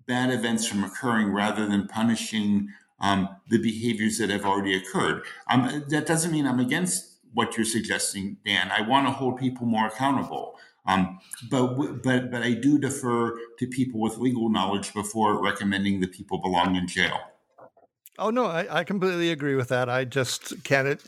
bad 0.08 0.32
events 0.32 0.68
from 0.68 0.84
occurring 0.84 1.34
rather 1.34 1.66
than 1.66 1.88
punishing 1.88 2.70
um, 3.00 3.30
the 3.50 3.58
behaviors 3.58 4.18
that 4.20 4.30
have 4.30 4.46
already 4.46 4.76
occurred. 4.76 5.24
Um, 5.50 5.86
that 5.90 6.06
doesn't 6.06 6.32
mean 6.32 6.46
I'm 6.46 6.60
against 6.60 7.18
what 7.34 7.58
you're 7.58 7.66
suggesting, 7.66 8.38
Dan. 8.46 8.72
I 8.72 8.82
want 8.82 9.08
to 9.08 9.12
hold 9.12 9.38
people 9.38 9.66
more 9.66 9.88
accountable. 9.88 10.56
Um, 10.88 11.20
but 11.50 12.04
but 12.04 12.32
but 12.32 12.44
I 12.44 12.54
do 12.54 12.78
defer 12.78 13.36
to 13.58 13.68
people 13.68 14.00
with 14.00 14.18
legal 14.18 14.50
knowledge 14.50 14.94
before 14.94 15.42
recommending 15.42 16.00
that 16.02 16.12
people 16.12 16.38
belong 16.38 16.76
in 16.76 16.88
jail. 16.88 17.20
Oh 18.18 18.30
no, 18.30 18.46
I, 18.46 18.80
I, 18.80 18.84
completely 18.84 19.32
agree 19.32 19.56
with 19.56 19.70
that. 19.70 19.90
I 19.90 20.06
just 20.06 20.64
can't 20.64 21.02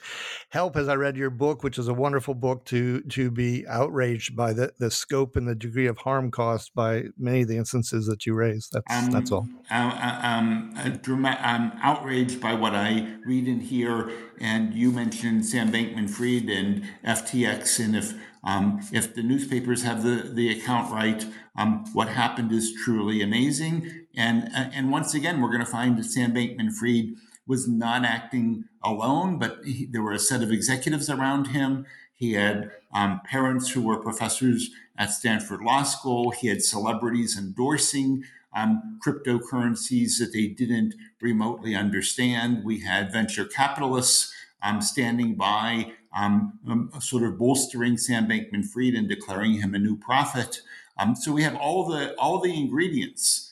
help 0.50 0.76
as 0.76 0.90
I 0.90 0.96
read 0.96 1.16
your 1.16 1.30
book, 1.30 1.64
which 1.64 1.78
is 1.78 1.88
a 1.88 1.94
wonderful 1.94 2.34
book, 2.34 2.66
to 2.66 3.02
to 3.02 3.32
be 3.32 3.66
outraged 3.68 4.36
by 4.36 4.54
the, 4.54 4.74
the 4.78 4.92
scope 4.92 5.36
and 5.36 5.48
the 5.48 5.56
degree 5.56 5.88
of 5.88 6.00
harm 6.00 6.32
caused 6.32 6.74
by 6.74 7.06
many 7.18 7.44
of 7.44 7.48
the 7.48 7.58
instances 7.58 8.08
that 8.08 8.26
you 8.26 8.34
raise. 8.34 8.70
That's 8.72 8.94
um, 8.94 9.12
that's 9.12 9.32
all. 9.32 9.48
Um, 9.70 10.74
I'm 10.76 11.72
outraged 11.82 12.42
by 12.42 12.54
what 12.54 12.76
I 12.76 13.16
read 13.26 13.48
and 13.48 13.62
hear, 13.62 14.12
and 14.40 14.74
you 14.74 14.92
mentioned 14.92 15.46
Sam 15.46 15.72
Bankman-Fried 15.72 16.50
and 16.50 16.84
FTX, 17.06 17.84
and 17.84 17.96
if 17.96 18.14
um, 18.44 18.80
if 18.94 19.14
the 19.14 19.24
newspapers 19.24 19.84
have 19.84 20.04
the, 20.04 20.30
the 20.34 20.50
account 20.50 20.92
right, 20.92 21.26
um, 21.58 21.84
what 21.92 22.08
happened 22.08 22.54
is 22.54 22.74
truly 22.74 23.22
amazing. 23.22 24.07
And, 24.18 24.50
and 24.54 24.92
once 24.92 25.14
again, 25.14 25.40
we're 25.40 25.52
going 25.52 25.66
to 25.66 25.72
find 25.72 25.98
that 25.98 26.06
Sam 26.06 26.34
Bankman 26.34 26.74
Fried 26.74 27.14
was 27.46 27.68
not 27.68 28.04
acting 28.04 28.66
alone, 28.84 29.38
but 29.38 29.60
he, 29.64 29.86
there 29.86 30.02
were 30.02 30.12
a 30.12 30.20
set 30.20 30.42
of 30.42 30.52
executives 30.52 31.10
around 31.10 31.48
him. 31.48 31.86
He 32.14 32.34
had 32.34 32.72
um, 32.92 33.22
parents 33.30 33.70
who 33.70 33.84
were 33.84 33.98
professors 33.98 34.72
at 34.98 35.12
Stanford 35.12 35.62
Law 35.62 35.84
School. 35.84 36.32
He 36.32 36.48
had 36.48 36.64
celebrities 36.64 37.38
endorsing 37.38 38.24
um, 38.56 39.00
cryptocurrencies 39.06 40.18
that 40.18 40.32
they 40.34 40.48
didn't 40.48 40.96
remotely 41.22 41.76
understand. 41.76 42.64
We 42.66 42.80
had 42.82 43.14
venture 43.14 43.46
capitalists 43.46 44.34
um, 44.64 44.82
standing 44.82 45.36
by 45.36 45.94
um, 46.16 46.60
um, 46.68 46.92
sort 47.00 47.22
of 47.22 47.38
bolstering 47.38 47.98
Sam 47.98 48.28
Bankman-Fried 48.28 48.96
and 48.96 49.08
declaring 49.08 49.62
him 49.62 49.76
a 49.76 49.80
new 49.80 49.96
prophet. 49.96 50.62
Um, 50.98 51.16
so 51.16 51.32
we 51.32 51.44
have 51.44 51.56
all 51.56 51.86
the 51.88 52.16
all 52.16 52.40
the 52.40 52.58
ingredients 52.58 53.47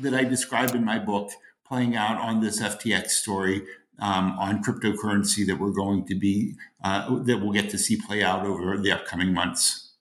that 0.00 0.14
I 0.14 0.24
described 0.24 0.74
in 0.74 0.84
my 0.84 0.98
book 0.98 1.30
playing 1.66 1.96
out 1.96 2.18
on 2.18 2.40
this 2.40 2.60
FTX 2.60 3.08
story 3.08 3.62
um, 3.98 4.36
on 4.38 4.62
cryptocurrency 4.62 5.46
that 5.46 5.58
we're 5.58 5.72
going 5.72 6.06
to 6.06 6.14
be 6.14 6.54
uh, 6.82 7.18
that 7.20 7.38
we'll 7.38 7.52
get 7.52 7.70
to 7.70 7.78
see 7.78 7.96
play 7.96 8.22
out 8.22 8.44
over 8.44 8.76
the 8.76 8.92
upcoming 8.92 9.32
months. 9.32 9.94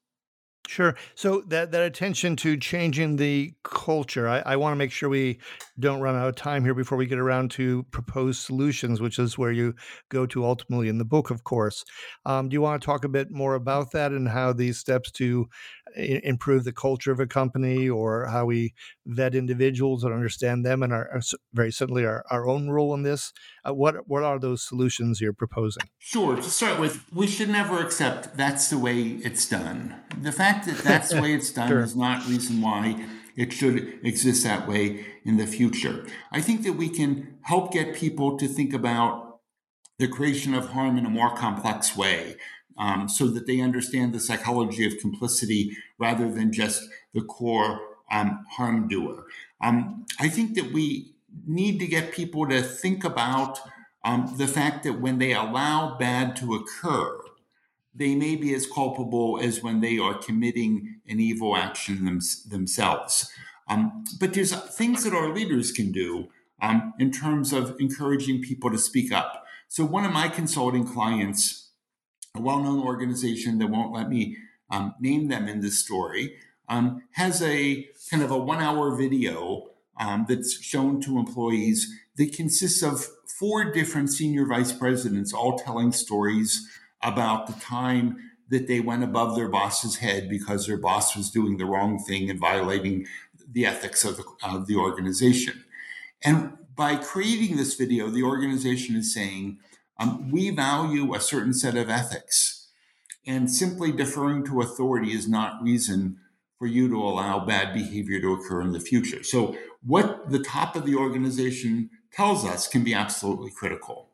Sure. 0.67 0.95
So 1.15 1.41
that 1.47 1.71
that 1.71 1.81
attention 1.81 2.35
to 2.37 2.55
changing 2.55 3.17
the 3.17 3.53
culture, 3.63 4.29
I, 4.29 4.41
I 4.45 4.55
want 4.55 4.71
to 4.71 4.77
make 4.77 4.91
sure 4.91 5.09
we 5.09 5.39
don't 5.81 6.01
run 6.01 6.15
out 6.15 6.29
of 6.29 6.35
time 6.35 6.63
here 6.63 6.73
before 6.73 6.97
we 6.97 7.05
get 7.05 7.19
around 7.19 7.51
to 7.51 7.83
proposed 7.91 8.41
solutions, 8.41 9.01
which 9.01 9.19
is 9.19 9.37
where 9.37 9.51
you 9.51 9.75
go 10.09 10.25
to 10.27 10.45
ultimately 10.45 10.87
in 10.87 10.97
the 10.97 11.05
book, 11.05 11.29
of 11.31 11.43
course. 11.43 11.83
Um, 12.25 12.47
do 12.47 12.53
you 12.53 12.61
want 12.61 12.81
to 12.81 12.85
talk 12.85 13.03
a 13.03 13.09
bit 13.09 13.31
more 13.31 13.55
about 13.55 13.91
that 13.91 14.11
and 14.11 14.29
how 14.29 14.53
these 14.53 14.77
steps 14.77 15.11
to 15.11 15.49
improve 15.95 16.63
the 16.63 16.71
culture 16.71 17.11
of 17.11 17.19
a 17.19 17.27
company 17.27 17.89
or 17.89 18.27
how 18.27 18.45
we 18.45 18.73
vet 19.05 19.35
individuals 19.35 20.03
and 20.03 20.13
understand 20.13 20.65
them 20.65 20.83
and 20.83 20.93
our, 20.93 21.09
our 21.11 21.21
very 21.53 21.71
simply 21.71 22.05
our, 22.05 22.23
our 22.31 22.47
own 22.47 22.69
role 22.69 22.93
in 22.93 23.03
this? 23.03 23.33
Uh, 23.67 23.73
what 23.73 24.07
what 24.07 24.23
are 24.23 24.39
those 24.39 24.63
solutions 24.63 25.19
you're 25.19 25.33
proposing? 25.33 25.83
Sure. 25.99 26.35
To 26.35 26.43
start 26.43 26.79
with, 26.79 27.03
we 27.11 27.27
should 27.27 27.49
never 27.49 27.79
accept 27.79 28.37
that's 28.37 28.69
the 28.69 28.77
way 28.77 29.01
it's 29.01 29.47
done. 29.47 29.95
The 30.19 30.31
fact 30.31 30.65
that 30.67 30.77
that's 30.77 31.09
the 31.09 31.21
way 31.21 31.33
it's 31.33 31.49
done 31.51 31.67
sure. 31.67 31.81
is 31.81 31.95
not 31.95 32.27
reason 32.27 32.61
why 32.61 33.05
it 33.35 33.53
should 33.53 33.99
exist 34.03 34.43
that 34.43 34.67
way 34.67 35.05
in 35.25 35.37
the 35.37 35.47
future. 35.47 36.05
I 36.31 36.41
think 36.41 36.63
that 36.63 36.73
we 36.73 36.89
can 36.89 37.37
help 37.43 37.71
get 37.71 37.95
people 37.95 38.37
to 38.37 38.47
think 38.47 38.73
about 38.73 39.39
the 39.99 40.07
creation 40.07 40.53
of 40.53 40.69
harm 40.69 40.97
in 40.97 41.05
a 41.05 41.09
more 41.09 41.35
complex 41.35 41.95
way 41.95 42.35
um, 42.77 43.07
so 43.07 43.27
that 43.27 43.45
they 43.45 43.61
understand 43.61 44.13
the 44.13 44.19
psychology 44.19 44.85
of 44.85 44.97
complicity 44.99 45.77
rather 45.99 46.31
than 46.31 46.51
just 46.51 46.83
the 47.13 47.21
core 47.21 47.79
um, 48.11 48.43
harm 48.51 48.87
doer. 48.87 49.25
Um, 49.61 50.05
I 50.19 50.27
think 50.27 50.55
that 50.55 50.73
we 50.73 51.13
need 51.45 51.79
to 51.79 51.87
get 51.87 52.11
people 52.11 52.47
to 52.47 52.61
think 52.61 53.03
about 53.03 53.59
um, 54.03 54.33
the 54.37 54.47
fact 54.47 54.83
that 54.83 54.99
when 54.99 55.19
they 55.19 55.33
allow 55.33 55.97
bad 55.97 56.35
to 56.37 56.55
occur, 56.55 57.20
they 57.93 58.15
may 58.15 58.35
be 58.35 58.53
as 58.53 58.67
culpable 58.67 59.39
as 59.41 59.61
when 59.61 59.81
they 59.81 59.97
are 59.99 60.13
committing 60.13 61.01
an 61.07 61.19
evil 61.19 61.55
action 61.55 62.05
them, 62.05 62.19
themselves. 62.47 63.29
Um, 63.67 64.03
but 64.19 64.33
there's 64.33 64.53
things 64.53 65.03
that 65.03 65.13
our 65.13 65.33
leaders 65.33 65.71
can 65.71 65.91
do 65.91 66.29
um, 66.61 66.93
in 66.99 67.11
terms 67.11 67.53
of 67.53 67.75
encouraging 67.79 68.41
people 68.41 68.69
to 68.71 68.77
speak 68.77 69.11
up. 69.11 69.45
So 69.67 69.85
one 69.85 70.05
of 70.05 70.11
my 70.11 70.27
consulting 70.27 70.85
clients, 70.85 71.69
a 72.35 72.41
well-known 72.41 72.81
organization 72.81 73.57
that 73.59 73.67
won't 73.67 73.93
let 73.93 74.09
me 74.09 74.37
um, 74.69 74.95
name 74.99 75.27
them 75.27 75.47
in 75.47 75.61
this 75.61 75.79
story, 75.79 76.35
um, 76.69 77.03
has 77.11 77.41
a 77.41 77.87
kind 78.09 78.23
of 78.23 78.31
a 78.31 78.37
one-hour 78.37 78.95
video 78.95 79.67
um, 79.99 80.25
that's 80.27 80.61
shown 80.61 81.01
to 81.01 81.19
employees 81.19 81.93
that 82.15 82.33
consists 82.33 82.81
of 82.81 83.07
four 83.39 83.71
different 83.71 84.11
senior 84.11 84.45
vice 84.45 84.71
presidents 84.71 85.33
all 85.33 85.57
telling 85.57 85.91
stories 85.91 86.67
about 87.03 87.47
the 87.47 87.53
time 87.53 88.17
that 88.49 88.67
they 88.67 88.79
went 88.79 89.03
above 89.03 89.35
their 89.35 89.47
boss's 89.47 89.97
head 89.97 90.29
because 90.29 90.67
their 90.67 90.77
boss 90.77 91.15
was 91.15 91.31
doing 91.31 91.57
the 91.57 91.65
wrong 91.65 91.97
thing 91.97 92.29
and 92.29 92.39
violating 92.39 93.05
the 93.51 93.65
ethics 93.65 94.03
of 94.03 94.17
the, 94.17 94.23
of 94.43 94.67
the 94.67 94.75
organization. 94.75 95.63
And 96.23 96.57
by 96.75 96.95
creating 96.95 97.57
this 97.57 97.75
video, 97.75 98.09
the 98.09 98.23
organization 98.23 98.95
is 98.95 99.13
saying, 99.13 99.59
um, 99.99 100.31
we 100.31 100.49
value 100.49 101.13
a 101.13 101.19
certain 101.19 101.53
set 101.53 101.75
of 101.75 101.89
ethics. 101.89 102.69
And 103.25 103.51
simply 103.51 103.91
deferring 103.91 104.45
to 104.45 104.61
authority 104.61 105.11
is 105.11 105.27
not 105.27 105.61
reason 105.61 106.17
for 106.57 106.65
you 106.65 106.89
to 106.89 106.95
allow 106.95 107.45
bad 107.45 107.73
behavior 107.73 108.19
to 108.19 108.33
occur 108.33 108.61
in 108.61 108.71
the 108.71 108.79
future. 108.79 109.23
So, 109.23 109.55
what 109.83 110.29
the 110.29 110.39
top 110.39 110.75
of 110.75 110.85
the 110.85 110.95
organization 110.95 111.89
tells 112.11 112.45
us 112.45 112.67
can 112.67 112.83
be 112.83 112.93
absolutely 112.93 113.51
critical. 113.51 114.10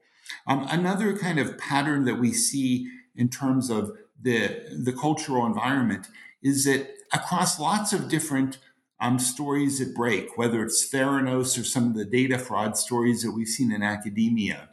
Um, 0.47 0.65
another 0.69 1.15
kind 1.17 1.39
of 1.39 1.57
pattern 1.57 2.05
that 2.05 2.15
we 2.15 2.31
see 2.31 2.89
in 3.15 3.29
terms 3.29 3.69
of 3.69 3.91
the, 4.21 4.79
the 4.83 4.93
cultural 4.93 5.45
environment 5.45 6.07
is 6.41 6.63
that 6.65 6.89
across 7.13 7.60
lots 7.60 7.93
of 7.93 8.10
different 8.10 8.57
um, 8.99 9.19
stories 9.19 9.79
that 9.79 9.93
break, 9.93 10.38
whether 10.38 10.63
it's 10.63 10.89
Theranos 10.89 11.60
or 11.60 11.63
some 11.63 11.88
of 11.88 11.95
the 11.95 12.05
data 12.05 12.39
fraud 12.39 12.77
stories 12.77 13.21
that 13.21 13.31
we've 13.31 13.47
seen 13.47 13.71
in 13.71 13.83
academia, 13.83 14.69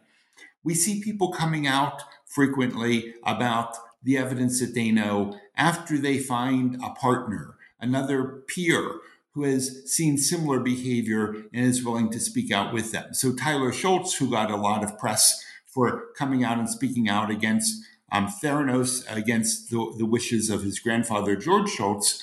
we 0.62 0.74
see 0.74 1.02
people 1.02 1.30
coming 1.30 1.66
out 1.66 2.02
frequently 2.24 3.14
about 3.24 3.76
the 4.02 4.16
evidence 4.16 4.60
that 4.60 4.74
they 4.74 4.90
know 4.90 5.38
after 5.56 5.98
they 5.98 6.18
find 6.18 6.76
a 6.82 6.90
partner, 6.90 7.56
another 7.80 8.42
peer 8.46 9.00
who 9.32 9.42
has 9.42 9.82
seen 9.90 10.16
similar 10.16 10.60
behavior 10.60 11.34
and 11.52 11.66
is 11.66 11.84
willing 11.84 12.10
to 12.10 12.20
speak 12.20 12.52
out 12.52 12.72
with 12.72 12.92
them. 12.92 13.12
So 13.12 13.34
Tyler 13.34 13.72
Shultz, 13.72 14.16
who 14.16 14.30
got 14.30 14.50
a 14.50 14.56
lot 14.56 14.84
of 14.84 14.96
press 14.98 15.44
for 15.74 16.04
coming 16.16 16.44
out 16.44 16.58
and 16.58 16.70
speaking 16.70 17.08
out 17.08 17.30
against 17.30 17.84
um, 18.12 18.28
Theranos, 18.28 19.04
against 19.14 19.70
the, 19.70 19.92
the, 19.98 20.06
wishes 20.06 20.48
of 20.48 20.62
his 20.62 20.78
grandfather, 20.78 21.34
George 21.34 21.68
Shultz, 21.68 22.22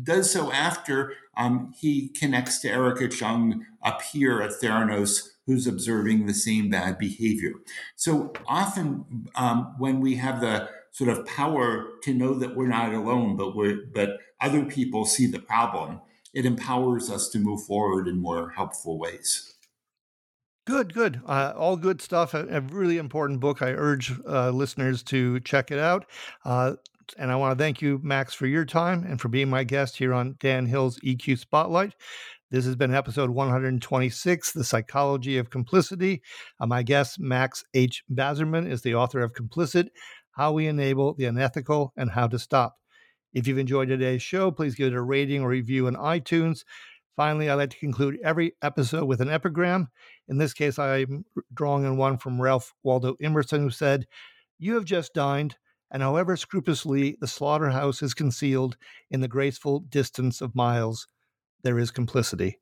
does 0.00 0.30
so 0.30 0.52
after 0.52 1.14
um, 1.36 1.74
he 1.76 2.08
connects 2.08 2.60
to 2.60 2.68
Erika 2.68 3.08
Cheung, 3.08 3.62
up 3.82 4.00
here 4.02 4.40
at 4.40 4.52
Theranos, 4.62 5.28
who's 5.46 5.66
observing 5.66 6.26
the 6.26 6.34
same 6.34 6.70
bad 6.70 6.98
behavior. 6.98 7.52
So 7.96 8.32
often, 8.46 9.26
um, 9.34 9.74
when 9.78 10.00
we 10.00 10.16
have 10.16 10.40
the 10.40 10.70
sort 10.92 11.10
of 11.10 11.26
power 11.26 11.88
to 12.02 12.14
know 12.14 12.34
that 12.34 12.56
we're 12.56 12.68
not 12.68 12.94
alone, 12.94 13.36
but 13.36 13.56
we're 13.56 13.84
but 13.92 14.18
other 14.40 14.64
people 14.64 15.04
see 15.04 15.26
the 15.26 15.40
problem, 15.40 16.00
it 16.32 16.46
empowers 16.46 17.10
us 17.10 17.28
to 17.30 17.38
move 17.38 17.64
forward 17.64 18.06
in 18.06 18.18
more 18.18 18.50
helpful 18.50 18.98
ways. 18.98 19.53
Good, 20.66 20.94
good. 20.94 21.20
Uh, 21.26 21.52
all 21.56 21.76
good 21.76 22.00
stuff. 22.00 22.32
A, 22.32 22.46
a, 22.48 22.60
really 22.60 22.96
important 22.96 23.40
book. 23.40 23.60
I 23.60 23.72
urge 23.72 24.12
uh, 24.26 24.48
listeners 24.50 25.02
to 25.04 25.38
check 25.40 25.70
it 25.70 25.78
out. 25.78 26.06
Uh, 26.42 26.74
and 27.18 27.30
I 27.30 27.36
want 27.36 27.56
to 27.56 27.62
thank 27.62 27.82
you, 27.82 28.00
Max, 28.02 28.32
for 28.32 28.46
your 28.46 28.64
time 28.64 29.04
and 29.04 29.20
for 29.20 29.28
being 29.28 29.50
my 29.50 29.62
guest 29.62 29.98
here 29.98 30.14
on 30.14 30.36
Dan 30.40 30.64
Hill's 30.64 30.98
EQ 31.00 31.38
Spotlight. 31.38 31.92
This 32.50 32.64
has 32.64 32.76
been 32.76 32.94
episode 32.94 33.28
126, 33.28 34.52
The 34.52 34.64
Psychology 34.64 35.36
of 35.36 35.50
Complicity. 35.50 36.22
Uh, 36.58 36.66
my 36.66 36.82
guest, 36.82 37.20
Max 37.20 37.62
H. 37.74 38.02
Bazerman, 38.10 38.70
is 38.70 38.80
the 38.80 38.94
author 38.94 39.20
of 39.20 39.34
Complicit 39.34 39.88
How 40.30 40.52
We 40.52 40.66
Enable 40.66 41.14
the 41.14 41.26
Unethical 41.26 41.92
and 41.96 42.10
How 42.10 42.26
to 42.28 42.38
Stop. 42.38 42.76
If 43.34 43.46
you've 43.48 43.58
enjoyed 43.58 43.88
today's 43.88 44.22
show, 44.22 44.50
please 44.50 44.76
give 44.76 44.92
it 44.92 44.96
a 44.96 45.02
rating 45.02 45.42
or 45.42 45.48
review 45.48 45.88
on 45.88 45.96
iTunes. 45.96 46.64
Finally, 47.16 47.48
I 47.48 47.54
like 47.54 47.70
to 47.70 47.78
conclude 47.78 48.18
every 48.24 48.54
episode 48.62 49.04
with 49.04 49.20
an 49.20 49.30
epigram. 49.30 49.88
In 50.28 50.38
this 50.38 50.52
case, 50.52 50.78
I'm 50.78 51.24
drawing 51.52 51.84
on 51.84 51.96
one 51.96 52.18
from 52.18 52.40
Ralph 52.40 52.72
Waldo 52.82 53.14
Emerson, 53.22 53.60
who 53.60 53.70
said, 53.70 54.06
You 54.58 54.74
have 54.74 54.84
just 54.84 55.14
dined, 55.14 55.56
and 55.92 56.02
however 56.02 56.36
scrupulously 56.36 57.16
the 57.20 57.28
slaughterhouse 57.28 58.02
is 58.02 58.14
concealed 58.14 58.76
in 59.10 59.20
the 59.20 59.28
graceful 59.28 59.80
distance 59.80 60.40
of 60.40 60.56
miles, 60.56 61.06
there 61.62 61.78
is 61.78 61.90
complicity. 61.90 62.60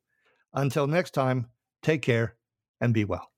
Until 0.53 0.87
next 0.87 1.13
time, 1.13 1.47
take 1.83 2.03
care 2.03 2.37
and 2.81 2.93
be 2.93 3.05
well. 3.05 3.31